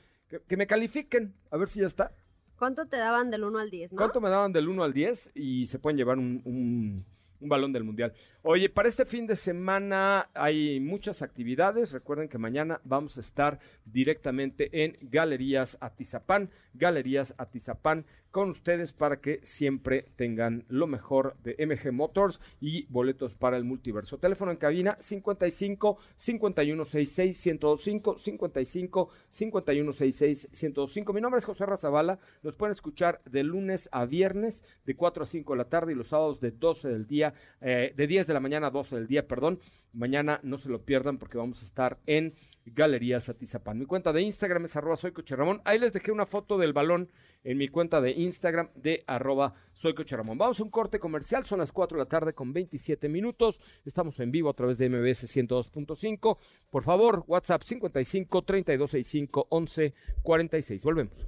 [0.48, 2.12] que, me califiquen, a ver si ya está.
[2.58, 3.98] ¿Cuánto te daban del 1 al 10, no?
[3.98, 5.32] ¿Cuánto me daban del 1 al 10?
[5.36, 7.06] Y se pueden llevar un, un
[7.40, 8.14] un balón del mundial.
[8.42, 11.92] Oye, para este fin de semana hay muchas actividades.
[11.92, 19.22] Recuerden que mañana vamos a estar directamente en Galerías Atizapán, Galerías Atizapán con ustedes para
[19.22, 24.18] que siempre tengan lo mejor de MG Motors y boletos para el multiverso.
[24.18, 31.14] Teléfono en cabina 55 5166 1025 55 5166 1025.
[31.14, 32.20] Mi nombre es José Razabala.
[32.44, 35.96] Nos pueden escuchar de lunes a viernes de 4 a 5 de la tarde y
[35.96, 39.08] los sábados de 12 del día, eh, de 10 de la mañana a 12 del
[39.08, 39.62] día, perdón.
[39.94, 42.34] Mañana no se lo pierdan porque vamos a estar en
[42.66, 43.78] Galerías Atizapán.
[43.78, 45.62] Mi cuenta de Instagram es arroba soy Ramón.
[45.66, 47.10] Ahí les dejé una foto del balón
[47.44, 50.38] en mi cuenta de Instagram de arroba soy Ramón.
[50.38, 53.62] Vamos a un corte comercial, son las 4 de la tarde con 27 minutos.
[53.86, 56.38] Estamos en vivo a través de MBS 102.5.
[56.70, 60.84] Por favor, WhatsApp 55 3265 11 46.
[60.84, 61.26] Volvemos.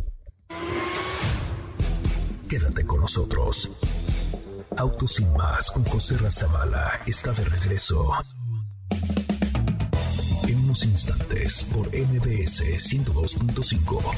[2.50, 3.72] Quédate con nosotros.
[4.78, 8.12] Autos sin más con José Razabala está de regreso
[10.84, 14.14] instantes por MBS 102.5.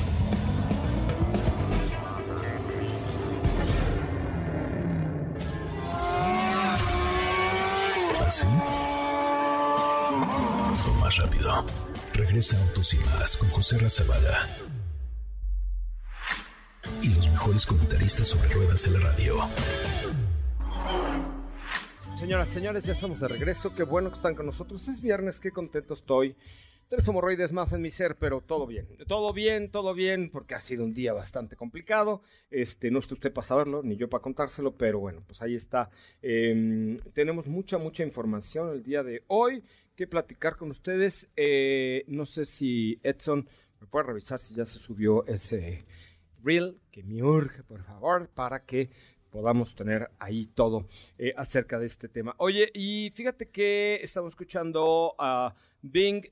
[8.25, 8.45] ¿Así?
[10.87, 11.65] O más rápido.
[12.13, 14.47] Regresa Autos y Más con José Razabala.
[17.01, 19.49] Y los mejores comentaristas sobre ruedas de la radio.
[22.19, 23.73] Señoras, señores, ya estamos de regreso.
[23.73, 24.85] Qué bueno que están con nosotros.
[24.89, 26.35] Es viernes, qué contento estoy.
[26.89, 28.89] Tres hemorroides más en mi ser, pero todo bien.
[29.07, 32.21] Todo bien, todo bien, porque ha sido un día bastante complicado.
[32.51, 35.91] Este, no está usted para saberlo, ni yo para contárselo, pero bueno, pues ahí está.
[36.21, 39.63] Em, tenemos mucha, mucha información el día de hoy
[39.95, 41.29] que platicar con ustedes.
[41.37, 43.47] Eh, no sé si Edson
[43.79, 45.85] me puede revisar si ya se subió ese
[46.43, 48.89] reel, que me urge, por favor, para que
[49.29, 50.87] podamos tener ahí todo
[51.17, 52.35] eh, acerca de este tema.
[52.37, 56.23] Oye, y fíjate que estamos escuchando a Being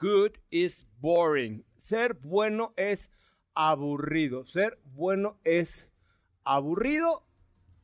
[0.00, 1.64] Good is Boring.
[1.80, 3.10] Ser bueno es
[3.54, 4.44] aburrido.
[4.44, 5.88] Ser bueno es
[6.44, 7.26] aburrido.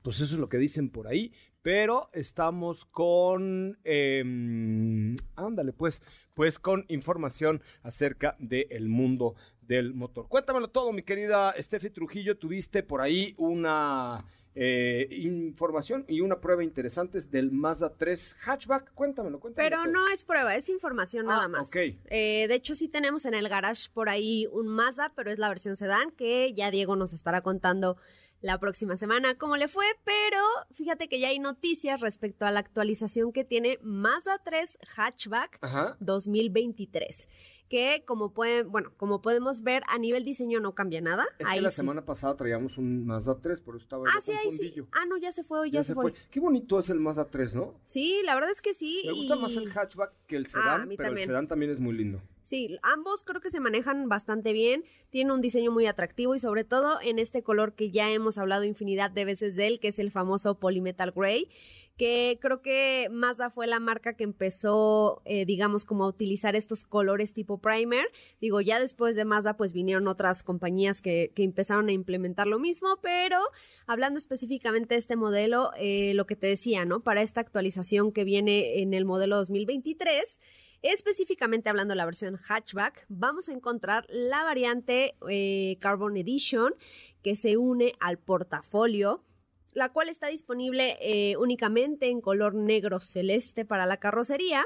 [0.02, 1.32] Pues eso es lo que dicen por ahí.
[1.62, 3.78] Pero estamos con...
[3.84, 6.02] Em, ándale, pues,
[6.34, 9.34] pues con información acerca del mundo
[9.66, 10.28] del motor.
[10.28, 12.36] Cuéntamelo todo, mi querida Steffi Trujillo.
[12.36, 14.24] Tuviste por ahí una
[14.56, 18.94] eh, información y una prueba interesante del Mazda 3 hatchback.
[18.94, 19.76] Cuéntamelo, cuéntamelo.
[19.76, 21.70] Pero no es prueba, es información nada ah, más.
[21.74, 25.48] Eh, de hecho, sí tenemos en el garage por ahí un Mazda, pero es la
[25.48, 27.96] versión sedán que ya Diego nos estará contando
[28.44, 30.38] la próxima semana cómo le fue, pero
[30.74, 35.58] fíjate que ya hay noticias respecto a la actualización que tiene Mazda 3 Hatchback
[36.00, 37.28] 2023
[37.70, 41.24] que como pueden, bueno, como podemos ver a nivel diseño no cambia nada.
[41.38, 44.50] Es que la semana pasada traíamos un Mazda 3, por eso estaba Ah, sí, ahí
[44.50, 44.74] sí.
[44.92, 46.12] Ah, no, ya se fue, ya, se, fue.
[46.30, 47.80] Qué bonito es el Mazda 3, ¿no?
[47.84, 49.02] Sí, la verdad es que sí.
[49.06, 51.94] Me gusta más el hatchback que el sedán, ah, pero el sedán también es muy
[51.94, 52.20] lindo.
[52.44, 56.62] Sí, ambos creo que se manejan bastante bien, tienen un diseño muy atractivo y sobre
[56.62, 59.98] todo en este color que ya hemos hablado infinidad de veces de él, que es
[59.98, 61.48] el famoso Polymetal Gray
[61.96, 66.82] que creo que Mazda fue la marca que empezó, eh, digamos, como a utilizar estos
[66.82, 68.06] colores tipo primer.
[68.40, 72.58] Digo, ya después de Mazda, pues vinieron otras compañías que, que empezaron a implementar lo
[72.58, 73.38] mismo, pero
[73.86, 77.00] hablando específicamente de este modelo, eh, lo que te decía, ¿no?
[77.00, 80.40] Para esta actualización que viene en el modelo 2023,
[80.84, 86.74] Específicamente hablando de la versión hatchback, vamos a encontrar la variante eh, Carbon Edition
[87.22, 89.24] que se une al portafolio
[89.72, 94.64] la cual está disponible eh, únicamente en color negro celeste para la carrocería.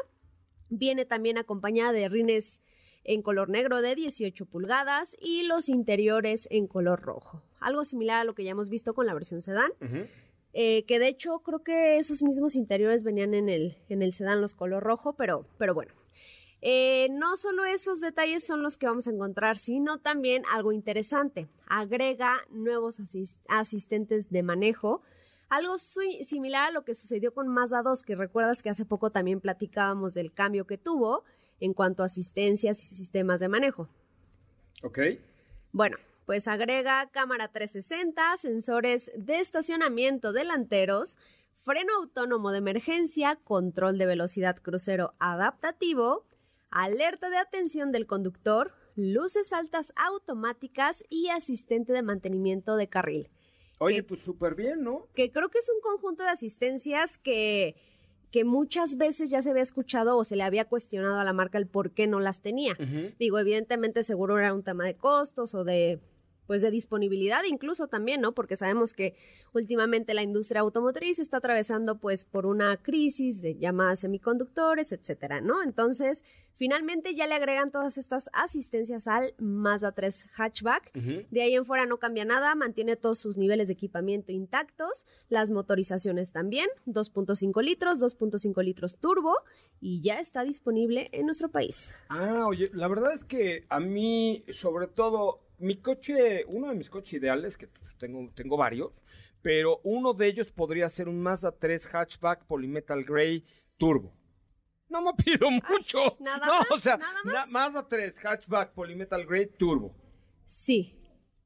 [0.69, 2.61] Viene también acompañada de rines
[3.05, 7.43] en color negro de 18 pulgadas y los interiores en color rojo.
[7.59, 9.73] Algo similar a lo que ya hemos visto con la versión sedán.
[10.53, 14.41] Eh, que de hecho creo que esos mismos interiores venían en el, en el sedán
[14.41, 15.93] los color rojo, pero, pero bueno,
[16.61, 21.49] eh, no solo esos detalles son los que vamos a encontrar, sino también algo interesante.
[21.67, 22.99] Agrega nuevos
[23.49, 25.03] asistentes de manejo,
[25.49, 29.41] algo similar a lo que sucedió con Mazda 2, que recuerdas que hace poco también
[29.41, 31.25] platicábamos del cambio que tuvo
[31.61, 33.89] en cuanto a asistencias y sistemas de manejo.
[34.83, 34.99] Ok.
[35.73, 41.17] Bueno, pues agrega cámara 360, sensores de estacionamiento delanteros,
[41.65, 46.25] freno autónomo de emergencia, control de velocidad crucero adaptativo,
[46.71, 53.31] alerta de atención del conductor, luces altas automáticas y asistente de mantenimiento de carril.
[53.79, 55.07] Oye, pues súper bien, ¿no?
[55.15, 57.77] Que creo que es un conjunto de asistencias que,
[58.33, 61.59] que muchas veces ya se había escuchado o se le había cuestionado a la marca
[61.59, 62.77] el por qué no las tenía.
[63.19, 66.01] Digo, evidentemente seguro era un tema de costos o de
[66.49, 68.33] pues de disponibilidad incluso también, ¿no?
[68.33, 69.15] Porque sabemos que
[69.53, 75.63] últimamente la industria automotriz está atravesando pues por una crisis de llamadas semiconductores, etcétera, ¿no?
[75.63, 80.91] Entonces, finalmente ya le agregan todas estas asistencias al Mazda 3 hatchback.
[80.95, 85.51] De ahí en fuera no cambia nada, mantiene todos sus niveles de equipamiento intactos, las
[85.51, 89.35] motorizaciones también, 2.5 litros, 2.5 litros turbo
[89.83, 91.93] y ya está disponible en nuestro país.
[92.09, 96.91] Ah, oye, la verdad es que a mí sobre todo mi coche, uno de mis
[96.91, 97.69] coches ideales, que
[97.99, 98.93] tengo, tengo varios,
[99.43, 103.45] pero uno de ellos podría ser un Mazda 3 hatchback Polymetal Gray
[103.77, 104.13] Turbo.
[104.89, 106.17] No me pido mucho.
[106.21, 106.71] ¿Nada no, más?
[106.71, 107.49] o sea, ¿Nada más?
[107.49, 109.95] Mazda 3 hatchback Polymetal Gray Turbo.
[110.47, 110.95] Sí.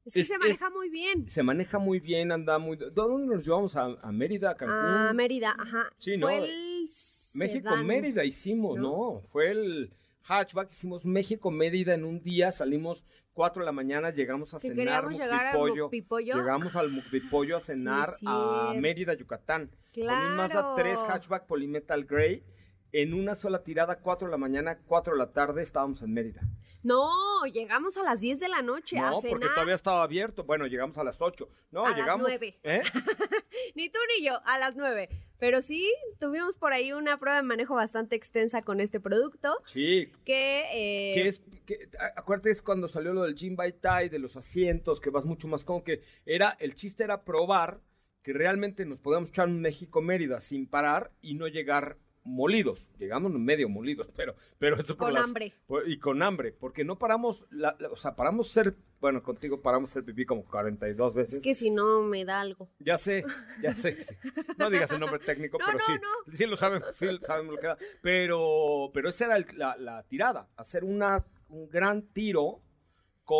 [0.05, 1.27] Es que Es- se maneja muy bien.
[1.29, 2.77] Se maneja muy bien, anda muy...
[2.77, 3.75] ¿Dónde nos llevamos?
[3.75, 4.75] ¿A, a Mérida, a Cancún?
[4.75, 5.89] A Mérida, ajá.
[5.99, 6.27] Sí, ¿no?
[6.27, 6.89] Fue el
[7.35, 7.85] México, sedán.
[7.87, 8.83] Mérida hicimos, ¿no?
[9.15, 9.21] ¿no?
[9.31, 14.53] Fue el hatchback, hicimos México, Mérida en un día, salimos 4 de la mañana, llegamos
[14.53, 15.09] a Que cenar.
[15.09, 16.35] Mucpipollo.
[16.35, 18.73] Llegamos al Mucpipollo a cenar Sí, a.
[18.75, 19.69] Mérida, Yucatán.
[19.93, 20.75] Con un Mazda Claro.
[20.75, 22.43] 3 hatchback Polymetal Gray.
[22.91, 26.41] En una sola tirada, 4 de la mañana, 4 de la tarde, estábamos en Mérida.
[26.83, 29.39] No, llegamos a las 10 de la noche a No, cenar.
[29.39, 30.43] porque todavía estaba abierto.
[30.43, 31.49] Bueno, llegamos a las 8.
[31.71, 32.27] No, A las llegamos.
[32.27, 32.59] 9.
[32.63, 32.81] ¿Eh?
[33.75, 35.09] Ni tú ni yo, a las 9.
[35.39, 39.57] Pero sí, tuvimos por ahí una prueba de manejo bastante extensa con este producto.
[39.65, 43.73] Sí, Que, eh, que es, que, a- acuérdate, es cuando salió lo del Jim by
[43.79, 47.79] Tai, de los asientos, que vas mucho más como que era, el chiste era probar
[48.21, 52.85] que realmente nos podíamos echar un México-Mérida sin parar y no llegar molidos.
[52.97, 55.53] Llegamos medio molidos, pero, pero eso por Con las- hambre.
[55.67, 59.61] por- y con hambre, porque no paramos, la- la- o sea, paramos ser, bueno, contigo
[59.61, 61.35] paramos ser pipí como 42 veces.
[61.35, 62.69] es que si no me da algo.
[62.79, 63.23] Ya sé,
[63.61, 63.95] ya sé.
[64.03, 64.15] sí.
[64.57, 65.99] No digas el nombre técnico, No, pero no, sí.
[66.01, 66.33] no.
[66.37, 67.77] Sí lo sabemos, sí sabemos lo que da.
[68.01, 72.61] Pero, pero esa era el- la, la tirada, hacer una, un gran tiro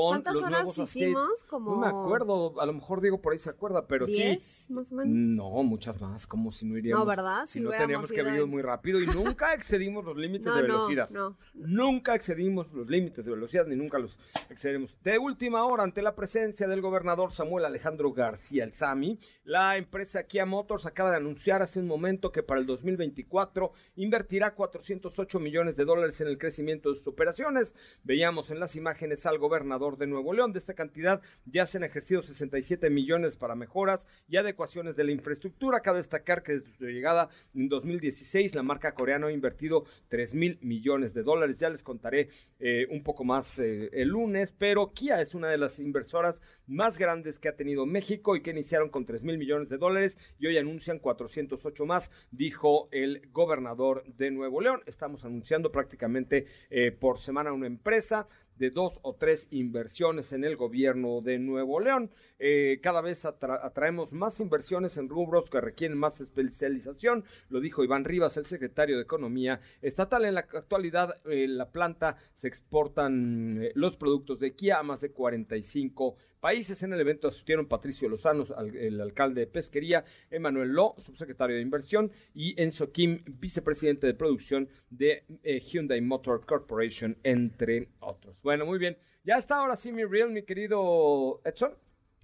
[0.01, 1.43] con ¿Cuántas los horas nuevos hicimos?
[1.49, 4.13] Como No me acuerdo, a lo mejor Diego por ahí se acuerda, pero sí.
[4.13, 5.13] 10, más o menos.
[5.13, 7.03] No, muchas más, como si no iríamos.
[7.03, 7.45] No, ¿verdad?
[7.45, 10.55] Si, Si no teníamos que haber ido muy rápido y nunca excedimos los límites No,
[10.55, 11.09] de no, velocidad.
[11.09, 11.37] no.
[11.53, 14.17] Nunca excedimos los límites de velocidad ni nunca los
[14.49, 14.95] excedemos.
[15.03, 20.23] De última hora, ante la presencia del gobernador Samuel Alejandro García El Sami, la empresa
[20.23, 25.75] Kia Motors acaba de anunciar hace un momento que para el 2024 invertirá 408 millones
[25.75, 27.75] de dólares en el crecimiento de sus operaciones.
[28.03, 30.53] Veíamos en las imágenes al gobernador de Nuevo León.
[30.53, 35.11] De esta cantidad ya se han ejercido 67 millones para mejoras y adecuaciones de la
[35.11, 35.81] infraestructura.
[35.81, 40.57] Cabe destacar que desde su llegada en 2016 la marca coreana ha invertido 3 mil
[40.61, 41.57] millones de dólares.
[41.57, 42.29] Ya les contaré
[42.59, 46.97] eh, un poco más eh, el lunes, pero Kia es una de las inversoras más
[46.97, 50.47] grandes que ha tenido México y que iniciaron con 3 mil millones de dólares y
[50.47, 54.81] hoy anuncian 408 más, dijo el gobernador de Nuevo León.
[54.85, 58.27] Estamos anunciando prácticamente eh, por semana una empresa.
[58.57, 62.11] de dos o tres inversiones en el gobierno de Nuevo León.
[62.37, 68.05] Eh, cada vez atraemos más inversiones en rubros que requieren más especialización, lo dijo Iván
[68.05, 70.25] Rivas, el secretario de Economía Estatal.
[70.25, 75.01] En la actualidad, en la planta se exportan eh, los productos de Kia a más
[75.01, 76.83] de 45 países.
[76.83, 78.45] En el evento asistieron Patricio Lozano,
[78.77, 84.67] el alcalde de Pesquería, Emanuel Lo, subsecretario de Inversión, y Enzo Kim, vicepresidente de producción
[84.89, 88.35] de eh, Hyundai Motor Corporation, entre otros.
[88.43, 88.97] Bueno, muy bien.
[89.23, 91.77] Ya está ahora sí mi reel, mi querido Edson.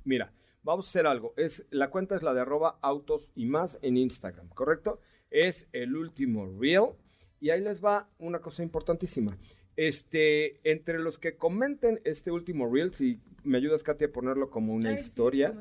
[0.04, 1.34] Mira, vamos a hacer algo.
[1.38, 5.00] Es, la cuenta es la de arroba autos y más en Instagram, ¿correcto?
[5.32, 6.90] Es el último reel.
[7.40, 9.38] Y ahí les va una cosa importantísima.
[9.80, 14.74] Este, entre los que comenten este último reel, si me ayudas, Katia, a ponerlo como
[14.74, 15.56] una historia.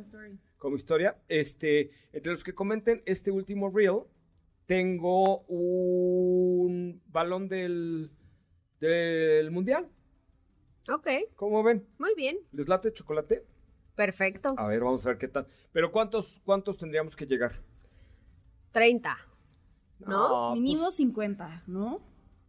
[0.59, 1.18] como, historia.
[1.28, 4.00] Este, entre los que comenten este último reel,
[4.66, 8.11] tengo un balón del,
[8.81, 9.88] del mundial.
[10.92, 11.07] Ok.
[11.37, 11.87] ¿Cómo ven?
[11.98, 12.38] Muy bien.
[12.50, 13.44] ¿Les late chocolate?
[13.94, 14.52] Perfecto.
[14.57, 15.46] A ver, vamos a ver qué tal.
[15.70, 17.52] Pero ¿cuántos, cuántos tendríamos que llegar?
[18.72, 19.16] 30.
[20.00, 20.48] ¿No?
[20.50, 22.00] Pues Mínimo 50, ¿no?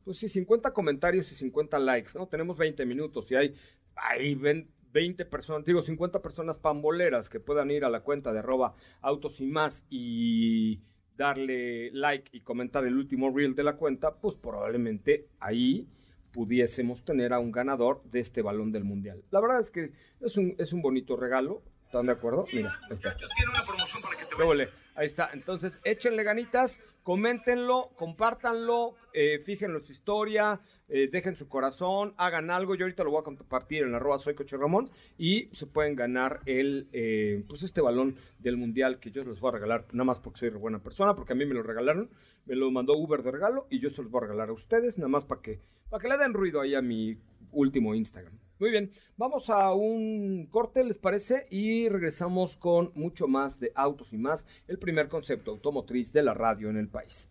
[0.04, 2.28] Pues sí, 50 comentarios y 50 likes, ¿no?
[2.28, 3.56] Tenemos 20 minutos y hay,
[3.96, 8.76] hay 20 personas, digo 50 personas pamboleras que puedan ir a la cuenta de arroba
[9.02, 10.82] autos y más y
[11.16, 15.88] darle like y comentar el último reel de la cuenta, pues probablemente ahí
[16.32, 19.24] pudiésemos tener a un ganador de este balón del mundial.
[19.32, 21.62] La verdad es que es un, es un bonito regalo.
[21.86, 22.46] ¿Están de acuerdo?
[22.54, 25.32] Mira, muchachos, tiene una promoción para que te Ahí está.
[25.34, 26.80] Entonces, échenle ganitas,
[27.10, 32.76] coméntenlo, compártanlo, eh, fíjenlo su historia, eh, dejen su corazón, hagan algo.
[32.76, 36.42] Yo ahorita lo voy a compartir en arroba soy Coche Ramón y se pueden ganar
[36.46, 40.20] el, eh, pues este balón del mundial que yo les voy a regalar, nada más
[40.20, 42.12] porque soy buena persona, porque a mí me lo regalaron,
[42.46, 45.00] me lo mandó Uber de regalo y yo se los voy a regalar a ustedes,
[45.00, 47.18] nada más para que para que le den ruido ahí a mi
[47.52, 48.38] último Instagram.
[48.60, 51.48] Muy bien, vamos a un corte, ¿les parece?
[51.50, 56.34] Y regresamos con mucho más de autos y más, el primer concepto automotriz de la
[56.34, 57.30] radio en el país.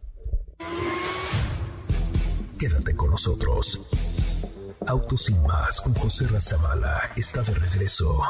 [2.58, 3.78] Quédate con nosotros.
[4.86, 8.22] Autos y más con José Razabala está de regreso.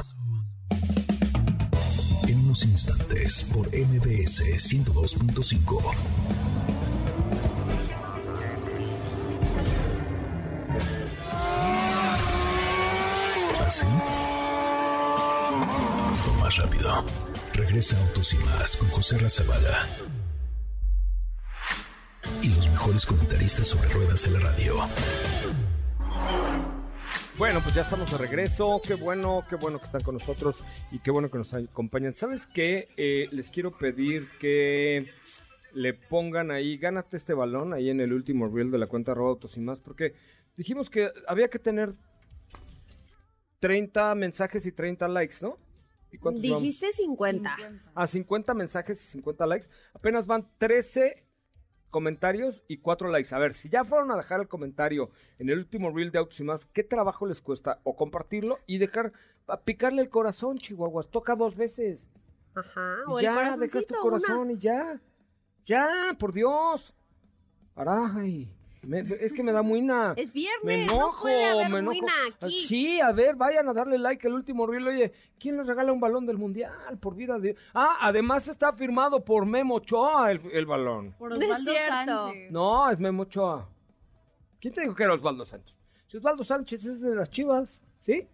[2.26, 6.77] En unos instantes por MBS 102.5.
[16.58, 17.04] rápido.
[17.54, 19.86] Regresa Autos y Más con José Razabala.
[22.42, 24.74] Y los mejores comentaristas sobre ruedas de la radio.
[27.36, 28.80] Bueno, pues ya estamos de regreso.
[28.84, 30.56] Qué bueno, qué bueno que están con nosotros
[30.90, 32.14] y qué bueno que nos acompañan.
[32.14, 32.88] ¿Sabes qué?
[32.96, 35.10] Eh, les quiero pedir que
[35.72, 39.30] le pongan ahí, gánate este balón ahí en el último reel de la cuenta arroba
[39.30, 40.14] autos y más, porque
[40.56, 41.94] dijimos que había que tener
[43.60, 45.58] 30 mensajes y 30 likes, ¿no?
[46.10, 47.56] ¿Y Dijiste 50.
[47.94, 49.68] A 50 mensajes y 50 likes.
[49.92, 51.24] Apenas van 13
[51.90, 53.34] comentarios y 4 likes.
[53.34, 56.40] A ver, si ya fueron a dejar el comentario en el último reel de Autos
[56.40, 57.80] y más, ¿qué trabajo les cuesta?
[57.84, 59.12] O compartirlo y dejar,
[59.64, 61.08] picarle el corazón, Chihuahuas.
[61.08, 62.08] Toca dos veces.
[62.54, 65.00] Ajá, o ya, dejas tu corazón y ya.
[65.66, 66.94] Ya, por Dios.
[67.76, 68.57] Ay
[69.20, 70.14] es que me da muina.
[70.16, 70.64] Es viernes.
[70.64, 72.06] Me enojo, me enojo.
[72.40, 72.66] Aquí.
[72.66, 74.86] Sí, a ver, vayan a darle like al último reel.
[74.86, 76.98] Oye, ¿quién les regala un balón del mundial?
[77.00, 77.56] Por vida de.
[77.74, 81.14] Ah, además está firmado por Memo Ochoa el, balón.
[81.18, 82.50] Por Osvaldo Sánchez.
[82.50, 83.68] No, es Memo Ochoa.
[84.60, 85.76] ¿Quién te dijo que era Osvaldo Sánchez?
[86.06, 88.26] Si Osvaldo Sánchez es de las chivas, ¿sí?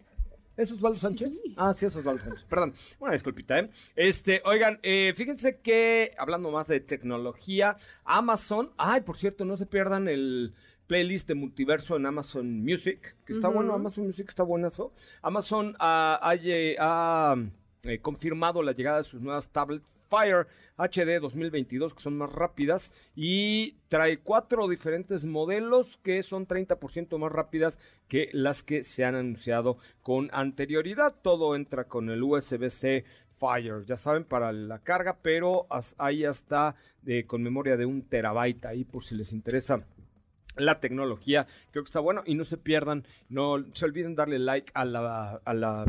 [0.56, 1.32] ¿Es Osvaldo Sánchez?
[1.56, 2.44] Ah, sí, es Osvaldo Sánchez.
[2.48, 3.70] Perdón, una disculpita, ¿eh?
[3.96, 9.66] Este, oigan, eh, fíjense que, hablando más de tecnología, Amazon, ay, por cierto, no se
[9.66, 10.54] pierdan el
[10.86, 14.92] playlist de multiverso en Amazon Music, que está bueno, Amazon Music está buenazo.
[15.22, 17.36] Amazon ha, ha,
[17.84, 22.92] eh, confirmado la llegada de sus nuevas tablets Fire HD 2022 que son más rápidas
[23.14, 29.14] y trae cuatro diferentes modelos que son 30% más rápidas que las que se han
[29.14, 31.14] anunciado con anterioridad.
[31.22, 33.04] Todo entra con el USB-C
[33.38, 35.66] Fire, ya saben, para la carga, pero
[35.98, 39.84] ahí hasta de, con memoria de un terabyte ahí por si les interesa
[40.56, 44.70] la tecnología, creo que está bueno y no se pierdan, no se olviden darle like
[44.74, 45.84] a la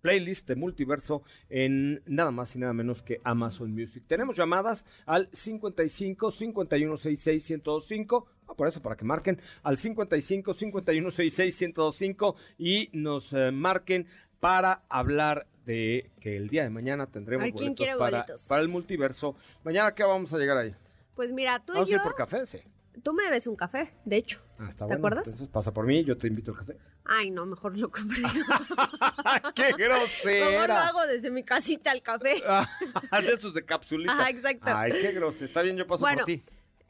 [0.00, 4.04] playlist de multiverso en nada más y nada menos que Amazon Music.
[4.06, 12.36] Tenemos llamadas al 55 5166 1025 por eso, para que marquen al 55 5166 1025
[12.58, 14.06] y nos eh, marquen
[14.40, 19.36] para hablar de que el día de mañana tendremos boletos para, para, el multiverso.
[19.64, 20.74] Mañana, ¿qué vamos a llegar ahí?
[21.14, 21.98] Pues mira, tú vamos y yo...
[21.98, 22.58] A ir por café, sí.
[23.02, 24.40] Tú me debes un café, de hecho.
[24.58, 25.26] Ah, está ¿Te acuerdas?
[25.26, 26.76] Entonces pasa por mí, yo te invito al café.
[27.10, 28.22] Ay, no, mejor lo compré.
[29.54, 30.50] ¡Qué grosera!
[30.50, 32.42] Mejor lo hago desde mi casita al café.
[33.22, 34.12] de esos de capsulita.
[34.12, 34.66] Ajá, exacto.
[34.66, 35.46] Ay, qué grosera.
[35.46, 36.42] Está bien, yo paso por ti.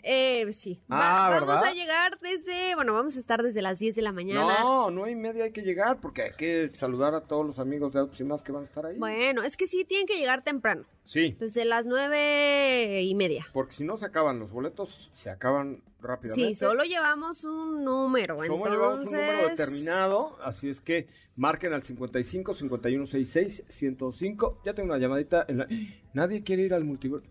[0.02, 0.80] Eh, sí.
[0.88, 4.60] Ah, vamos a llegar desde, bueno, vamos a estar desde las 10 de la mañana.
[4.60, 7.92] No, no y media hay que llegar porque hay que saludar a todos los amigos
[7.92, 8.98] de Autos y más que van a estar ahí.
[8.98, 10.84] Bueno, es que sí tienen que llegar temprano.
[11.04, 11.36] Sí.
[11.38, 13.46] Desde las nueve y media.
[13.52, 16.48] Porque si no se acaban los boletos, se acaban rápidamente.
[16.48, 18.36] Sí, solo llevamos un número.
[18.36, 18.72] Solo entonces...
[18.72, 24.60] llevamos un número determinado, así es que marquen al 55 5166 105.
[24.64, 25.44] Ya tengo una llamadita.
[25.48, 25.68] En la...
[26.12, 27.26] Nadie quiere ir al multiverso.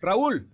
[0.00, 0.48] Raúl,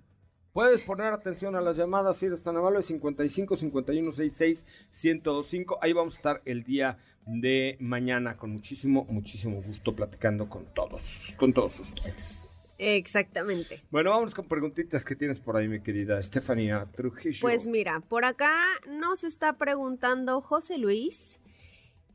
[0.53, 5.79] Puedes poner atención a las llamadas si eres tan amable, 55 51 66 1025.
[5.81, 11.35] Ahí vamos a estar el día de mañana con muchísimo, muchísimo gusto platicando con todos,
[11.37, 12.49] con todos ustedes.
[12.79, 13.83] Exactamente.
[13.91, 17.41] Bueno, vamos con preguntitas que tienes por ahí, mi querida Estefanía Trujillo.
[17.43, 18.57] Pues mira, por acá
[18.89, 21.41] nos está preguntando José Luis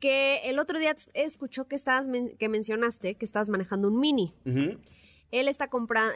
[0.00, 2.08] que el otro día escuchó que estabas
[2.38, 4.34] que mencionaste que estabas manejando un mini.
[5.32, 5.68] Él está,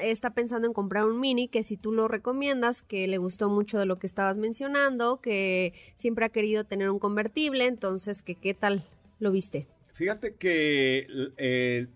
[0.02, 3.78] está pensando en comprar un mini que si tú lo recomiendas, que le gustó mucho
[3.78, 8.54] de lo que estabas mencionando, que siempre ha querido tener un convertible, entonces, que qué
[8.54, 8.86] tal
[9.18, 9.66] lo viste?
[9.94, 11.06] Fíjate que
[11.36, 11.86] eh,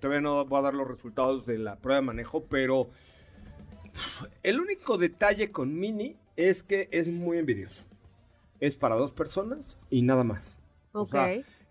[0.00, 2.90] todavía no voy a dar los resultados de la prueba de manejo, pero
[4.42, 7.84] el único detalle con mini es que es muy envidioso.
[8.60, 10.58] Es para dos personas y nada más.
[10.92, 11.14] Ok.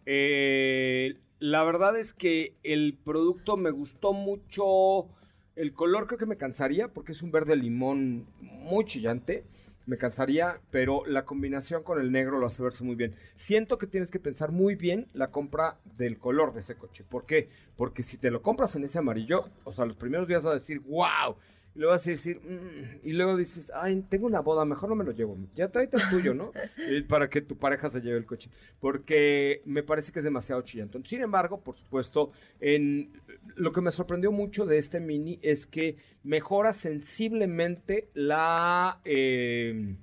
[0.05, 5.07] eh, la verdad es que el producto me gustó mucho.
[5.55, 9.45] El color creo que me cansaría porque es un verde limón muy chillante.
[9.85, 13.15] Me cansaría, pero la combinación con el negro lo hace verse muy bien.
[13.37, 17.03] Siento que tienes que pensar muy bien la compra del color de ese coche.
[17.09, 17.49] ¿Por qué?
[17.75, 20.59] Porque si te lo compras en ese amarillo, o sea, los primeros días vas a
[20.59, 21.37] decir, wow,
[21.75, 24.95] y luego vas a decir, mm", y luego dices, ay, tengo una boda, mejor no
[24.95, 25.37] me lo llevo.
[25.55, 26.51] Ya tráete el tuyo, ¿no?
[27.07, 28.49] Para que tu pareja se lleve el coche.
[28.79, 30.99] Porque me parece que es demasiado chillante.
[31.05, 33.11] Sin embargo, por supuesto, en
[33.55, 38.99] lo que me sorprendió mucho de este mini es que mejora sensiblemente la...
[39.05, 39.95] Eh,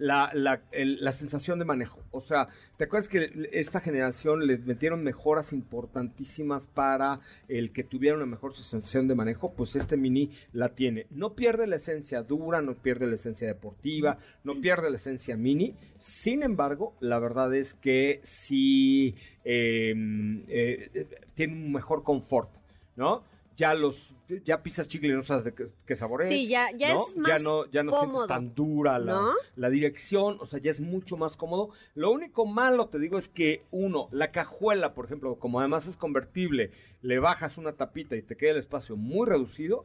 [0.00, 2.00] la, la, la, sensación de manejo.
[2.10, 2.48] O sea,
[2.78, 8.54] ¿te acuerdas que esta generación le metieron mejoras importantísimas para el que tuviera una mejor
[8.54, 9.52] sensación de manejo?
[9.52, 11.06] Pues este Mini la tiene.
[11.10, 15.76] No pierde la esencia dura, no pierde la esencia deportiva, no pierde la esencia Mini.
[15.98, 22.48] Sin embargo, la verdad es que sí em, eh, tiene un mejor confort,
[22.96, 23.22] ¿no?
[23.54, 24.09] Ya los
[24.44, 25.54] ya pisas chicle y no sabes de
[25.86, 26.28] qué, sabor es.
[26.28, 30.38] Sí, ya, ya es más Ya no, ya no sientes tan dura la, la, dirección,
[30.40, 31.70] o sea, ya es mucho más cómodo.
[31.94, 35.96] Lo único malo, te digo, es que uno, la cajuela, por ejemplo, como además es
[35.96, 36.70] convertible,
[37.02, 39.84] le bajas una tapita y te queda el espacio muy reducido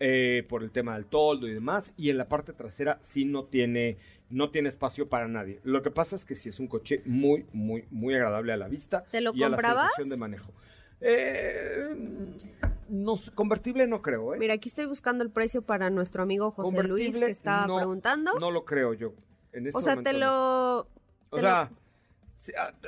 [0.00, 3.44] eh, por el tema del toldo y demás, y en la parte trasera sí no
[3.44, 3.98] tiene
[4.30, 5.60] no tiene espacio para nadie.
[5.64, 8.68] Lo que pasa es que sí es un coche muy, muy, muy agradable a la
[8.68, 10.52] vista ¿Te lo y a la sensación de manejo.
[11.00, 11.94] Eh,
[12.88, 14.38] no, convertible no creo, ¿eh?
[14.38, 18.32] Mira, aquí estoy buscando el precio para nuestro amigo José Luis que estaba preguntando.
[18.38, 19.14] No lo creo yo.
[19.52, 20.88] En este o sea, te lo...
[21.30, 21.70] O sea,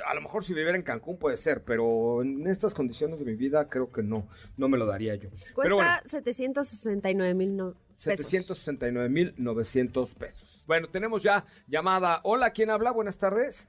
[0.05, 3.35] a, lo mejor si viviera en Cancún puede ser, pero en estas condiciones de mi
[3.35, 5.29] vida creo que no, no me lo daría yo.
[5.53, 10.63] Cuesta bueno, 769 mil no, 769 mil 900 pesos.
[10.67, 12.19] Bueno, tenemos ya llamada.
[12.23, 12.91] Hola, ¿quién habla?
[12.91, 13.67] Buenas tardes.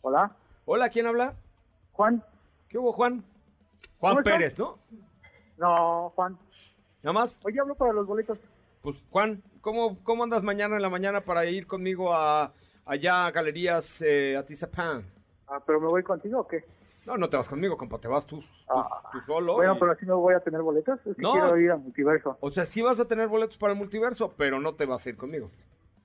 [0.00, 0.36] Hola.
[0.64, 1.34] Hola, ¿quién habla?
[1.92, 2.24] Juan.
[2.68, 3.24] ¿Qué hubo, Juan?
[3.98, 4.78] Juan Pérez, ¿no?
[5.56, 6.38] No, Juan.
[7.02, 7.38] ¿Nada más?
[7.44, 8.38] Oye, hablo para los boletos.
[8.82, 12.52] Pues, Juan, ¿cómo, cómo andas mañana en la mañana para ir conmigo a
[12.84, 15.04] allá a Galerías eh, Atizapán?
[15.46, 16.64] Ah, ¿pero me voy contigo o qué?
[17.06, 19.54] No, no te vas conmigo, compa, te vas tú, ah, tú, solo.
[19.54, 21.32] Bueno, pero así no voy a tener boletos, es que no.
[21.32, 22.38] quiero ir al multiverso.
[22.40, 25.10] O sea, sí vas a tener boletos para el multiverso, pero no te vas a
[25.10, 25.50] ir conmigo.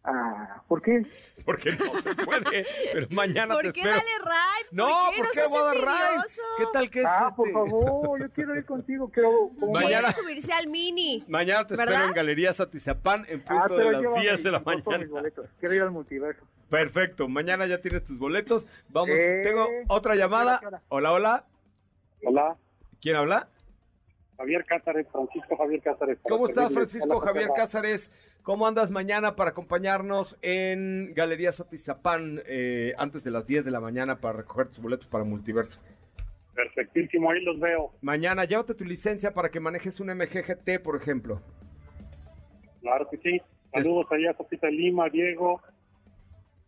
[0.04, 1.06] Ah, ¿por qué?
[1.46, 3.98] Porque no se puede, pero mañana ¿Por te qué espero.
[3.98, 4.68] dale ride?
[4.72, 4.88] No,
[5.18, 6.24] ¿por qué, voy a dar ride?
[6.58, 7.60] ¿Qué tal que es Ah, por este?
[7.60, 9.50] favor, yo quiero ir contigo, quiero...
[9.74, 11.24] Mañana- subirse al mini.
[11.28, 11.94] Mañana te ¿Verdad?
[11.96, 15.30] espero en Galerías Atizapán en punto Ah, de las llévame, 10 de la por mañana.
[15.60, 16.44] Quiero ir al multiverso.
[16.70, 18.66] Perfecto, mañana ya tienes tus boletos.
[18.90, 20.60] Vamos, Eh, tengo otra llamada.
[20.62, 20.76] ¿qué qué?
[20.90, 21.44] Hola, hola.
[22.24, 22.56] Hola,
[23.02, 23.48] ¿Quién habla?
[24.40, 26.18] Javier Cázares, Francisco Javier Cázares.
[26.24, 26.72] ¿Cómo estás.
[26.72, 28.10] Francisco Javier Cázares?
[28.42, 33.82] ¿Cómo andas mañana para acompañarnos en Galerías Atizapán eh, antes de las 10 de la
[33.82, 35.82] mañana para recoger tus boletos para Multiverso?
[36.56, 37.92] Perfectísimo, ahí los veo.
[38.02, 41.42] Mañana, llévate tu licencia para que manejes un MGGT, por ejemplo.
[42.80, 43.42] Claro que sí.
[43.74, 45.62] Saludos allá a Sofita Lima, Diego,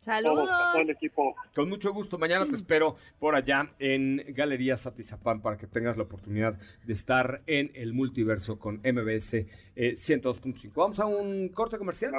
[0.01, 0.47] Saludos.
[0.47, 1.35] todos, a todo el equipo.
[1.53, 6.03] Con mucho gusto, mañana te espero por allá en Galerías Atizapán para que tengas la
[6.03, 9.45] oportunidad de estar en el multiverso con MBS eh,
[9.75, 10.71] 102.5.
[10.73, 12.13] Vamos a un corte comercial.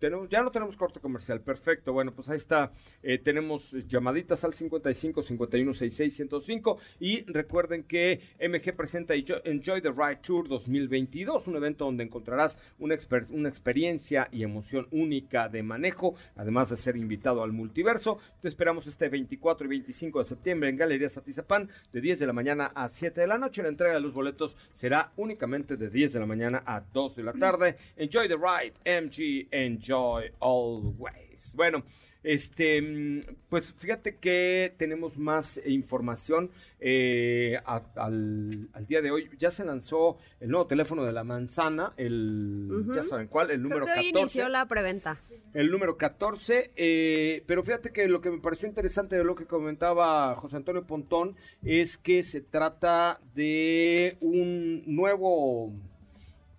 [0.00, 1.92] Tenemos, ya no tenemos corte comercial, perfecto.
[1.92, 2.72] Bueno, pues ahí está.
[3.02, 9.90] Eh, tenemos llamaditas al 55 51 66 105 y recuerden que MG presenta Enjoy the
[9.90, 12.96] Ride Tour 2022, un evento donde encontrarás una,
[13.30, 18.18] una experiencia y emoción única de manejo, además de ser invitado al multiverso.
[18.40, 22.32] Te esperamos este 24 y 25 de septiembre en Galería Satizapán de 10 de la
[22.32, 23.62] mañana a 7 de la noche.
[23.62, 27.22] La entrega de los boletos será únicamente de 10 de la mañana a 2 de
[27.22, 27.76] la tarde.
[27.96, 31.54] Enjoy the ride, MG, enjoy always.
[31.54, 31.84] Bueno,
[32.22, 39.30] este, mm, pues fíjate que tenemos más información eh, al, día de hoy.
[39.38, 43.86] Ya se lanzó el nuevo teléfono de la manzana, el, ya saben cuál, el número
[43.86, 44.20] Creo que 14.
[44.20, 45.18] inició la preventa.
[45.54, 49.46] El número 14, eh, pero fíjate que lo que me pareció interesante de lo que
[49.46, 55.72] comentaba José Antonio Pontón es que se trata de un nuevo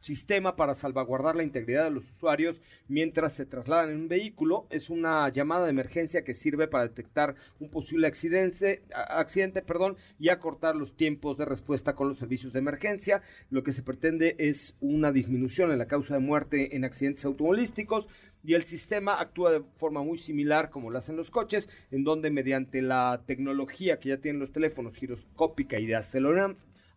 [0.01, 4.67] sistema para salvaguardar la integridad de los usuarios mientras se trasladan en un vehículo.
[4.69, 10.29] Es una llamada de emergencia que sirve para detectar un posible accidente, accidente perdón, y
[10.29, 13.21] acortar los tiempos de respuesta con los servicios de emergencia.
[13.49, 18.09] Lo que se pretende es una disminución en la causa de muerte en accidentes automovilísticos
[18.43, 22.31] y el sistema actúa de forma muy similar como lo hacen los coches, en donde
[22.31, 25.95] mediante la tecnología que ya tienen los teléfonos giroscópica y de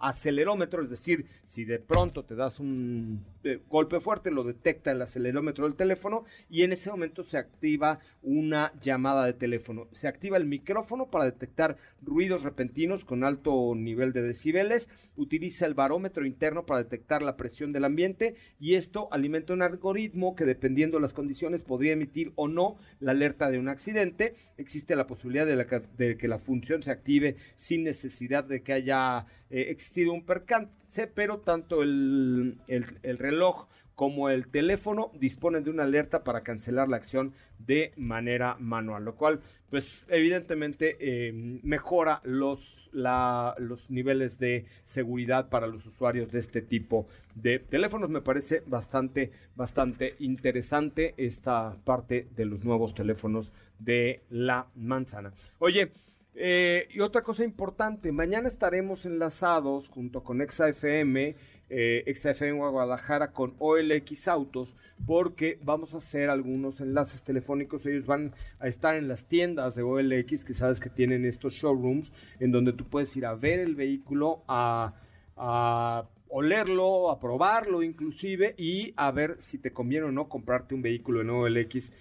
[0.05, 5.01] acelerómetro, es decir, si de pronto te das un eh, golpe fuerte, lo detecta el
[5.01, 9.89] acelerómetro del teléfono y en ese momento se activa una llamada de teléfono.
[9.93, 15.75] Se activa el micrófono para detectar ruidos repentinos con alto nivel de decibeles, utiliza el
[15.75, 20.99] barómetro interno para detectar la presión del ambiente y esto alimenta un algoritmo que dependiendo
[20.99, 24.35] de las condiciones podría emitir o no la alerta de un accidente.
[24.59, 29.71] Existe la posibilidad de, que la función se active sin necesidad de que haya eh,
[29.71, 36.25] existido un percance, pero tanto el, el reloj como el teléfono disponen de una alerta
[36.25, 39.41] para cancelar la acción de manera manual, lo cual
[39.71, 41.33] pues evidentemente eh,
[41.63, 48.09] mejora los, los niveles de seguridad para los usuarios de este tipo de teléfonos.
[48.09, 55.33] Me parece bastante, bastante interesante esta parte de los nuevos teléfonos de la manzana.
[55.59, 55.91] Oye,
[56.37, 61.37] eh, y otra cosa importante, mañana estaremos enlazados junto con ExaFM
[61.70, 64.74] eh, XFM Guadalajara con OLX Autos
[65.07, 67.87] porque vamos a hacer algunos enlaces telefónicos.
[67.87, 72.12] Ellos van a estar en las tiendas de OLX que sabes que tienen estos showrooms
[72.39, 74.95] en donde tú puedes ir a ver el vehículo, a,
[75.37, 80.82] a olerlo, a probarlo inclusive y a ver si te conviene o no comprarte un
[80.82, 81.93] vehículo en OLX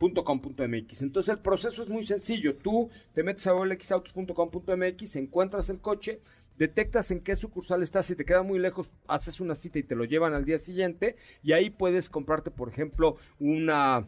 [0.00, 1.02] Autos.com.mx.
[1.02, 2.56] Entonces el proceso es muy sencillo.
[2.56, 6.20] Tú te metes a olxautos.com.mx, encuentras el coche,
[6.58, 9.96] detectas en qué sucursal estás, si te queda muy lejos, haces una cita y te
[9.96, 14.06] lo llevan al día siguiente y ahí puedes comprarte, por ejemplo, una...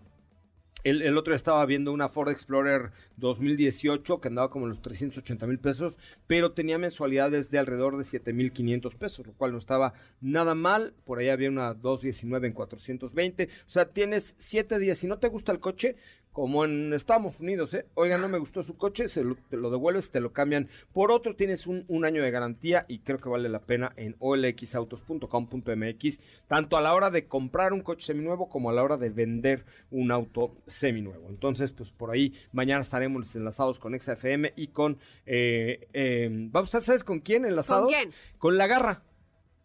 [0.89, 5.59] El, otro estaba viendo una Ford Explorer 2018 que andaba como en los 380 mil
[5.59, 5.97] pesos,
[6.29, 10.55] pero tenía mensualidades de alrededor de 7 mil 500 pesos, lo cual no estaba nada
[10.55, 10.95] mal.
[11.05, 13.49] Por ahí había una 219 en 420.
[13.67, 14.99] O sea, tienes 7 días.
[14.99, 15.97] Si no te gusta el coche,
[16.37, 17.87] como en Estados Unidos, ¿eh?
[17.95, 21.11] Oiga, no me gustó su coche, se lo, te lo devuelves, te lo cambian por
[21.11, 26.21] otro, tienes un, un, año de garantía y creo que vale la pena en olxautos.com.mx,
[26.47, 29.65] tanto a la hora de comprar un coche seminuevo como a la hora de vender
[29.91, 31.31] un auto seminuevo.
[31.31, 36.83] Entonces, pues por ahí mañana estaremos enlazados con XFM y con, eh, eh, vamos a,
[36.83, 37.85] ¿sabes con quién enlazados?
[37.85, 38.13] ¿Con quién?
[38.37, 39.03] Con La Garra.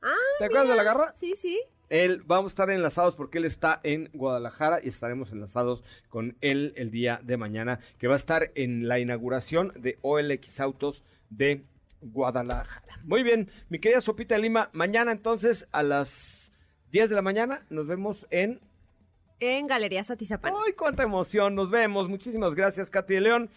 [0.02, 1.14] Ah, ¿Te acuerdas de La Garra?
[1.18, 1.60] Sí, sí.
[1.92, 6.72] Él, vamos a estar enlazados porque él está en Guadalajara y estaremos enlazados con él
[6.78, 11.66] el día de mañana, que va a estar en la inauguración de OLX Autos de
[12.00, 12.98] Guadalajara.
[13.04, 16.54] Muy bien, mi querida Sopita de Lima, mañana entonces a las
[16.94, 18.62] 10 de la mañana nos vemos en...
[19.42, 20.54] En Galería Satizapán.
[20.66, 21.56] ¡Ay, cuánta emoción!
[21.56, 22.08] Nos vemos.
[22.08, 23.50] Muchísimas gracias, Katy de León.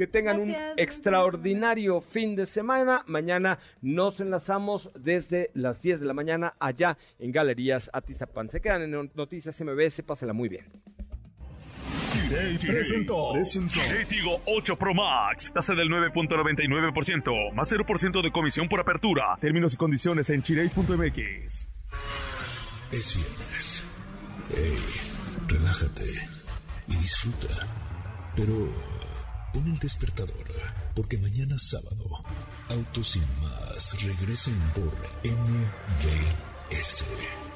[0.00, 3.04] Que tengan un extraordinario fin de semana.
[3.06, 8.48] Mañana nos enlazamos desde las 10 de la mañana allá en Galerías Atizapán.
[8.48, 10.64] Se quedan en Noticias MBS, pásela muy bien.
[12.08, 13.34] Chirey presentó.
[13.42, 15.52] Chirey Tigo 8 Pro Max.
[15.52, 17.52] Tasa del 9.99%.
[17.52, 19.36] Más 0% de comisión por apertura.
[19.38, 21.68] Términos y condiciones en chirey.mx.
[22.90, 23.84] Es viernes.
[24.48, 24.78] Hey,
[25.46, 26.06] relájate
[26.88, 27.66] y disfruta.
[28.34, 28.54] Pero
[29.52, 30.46] Pon el despertador,
[30.94, 32.04] porque mañana sábado,
[32.68, 34.94] Autos sin más regresen por
[35.24, 37.04] MVS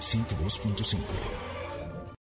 [0.01, 1.53] 102.5.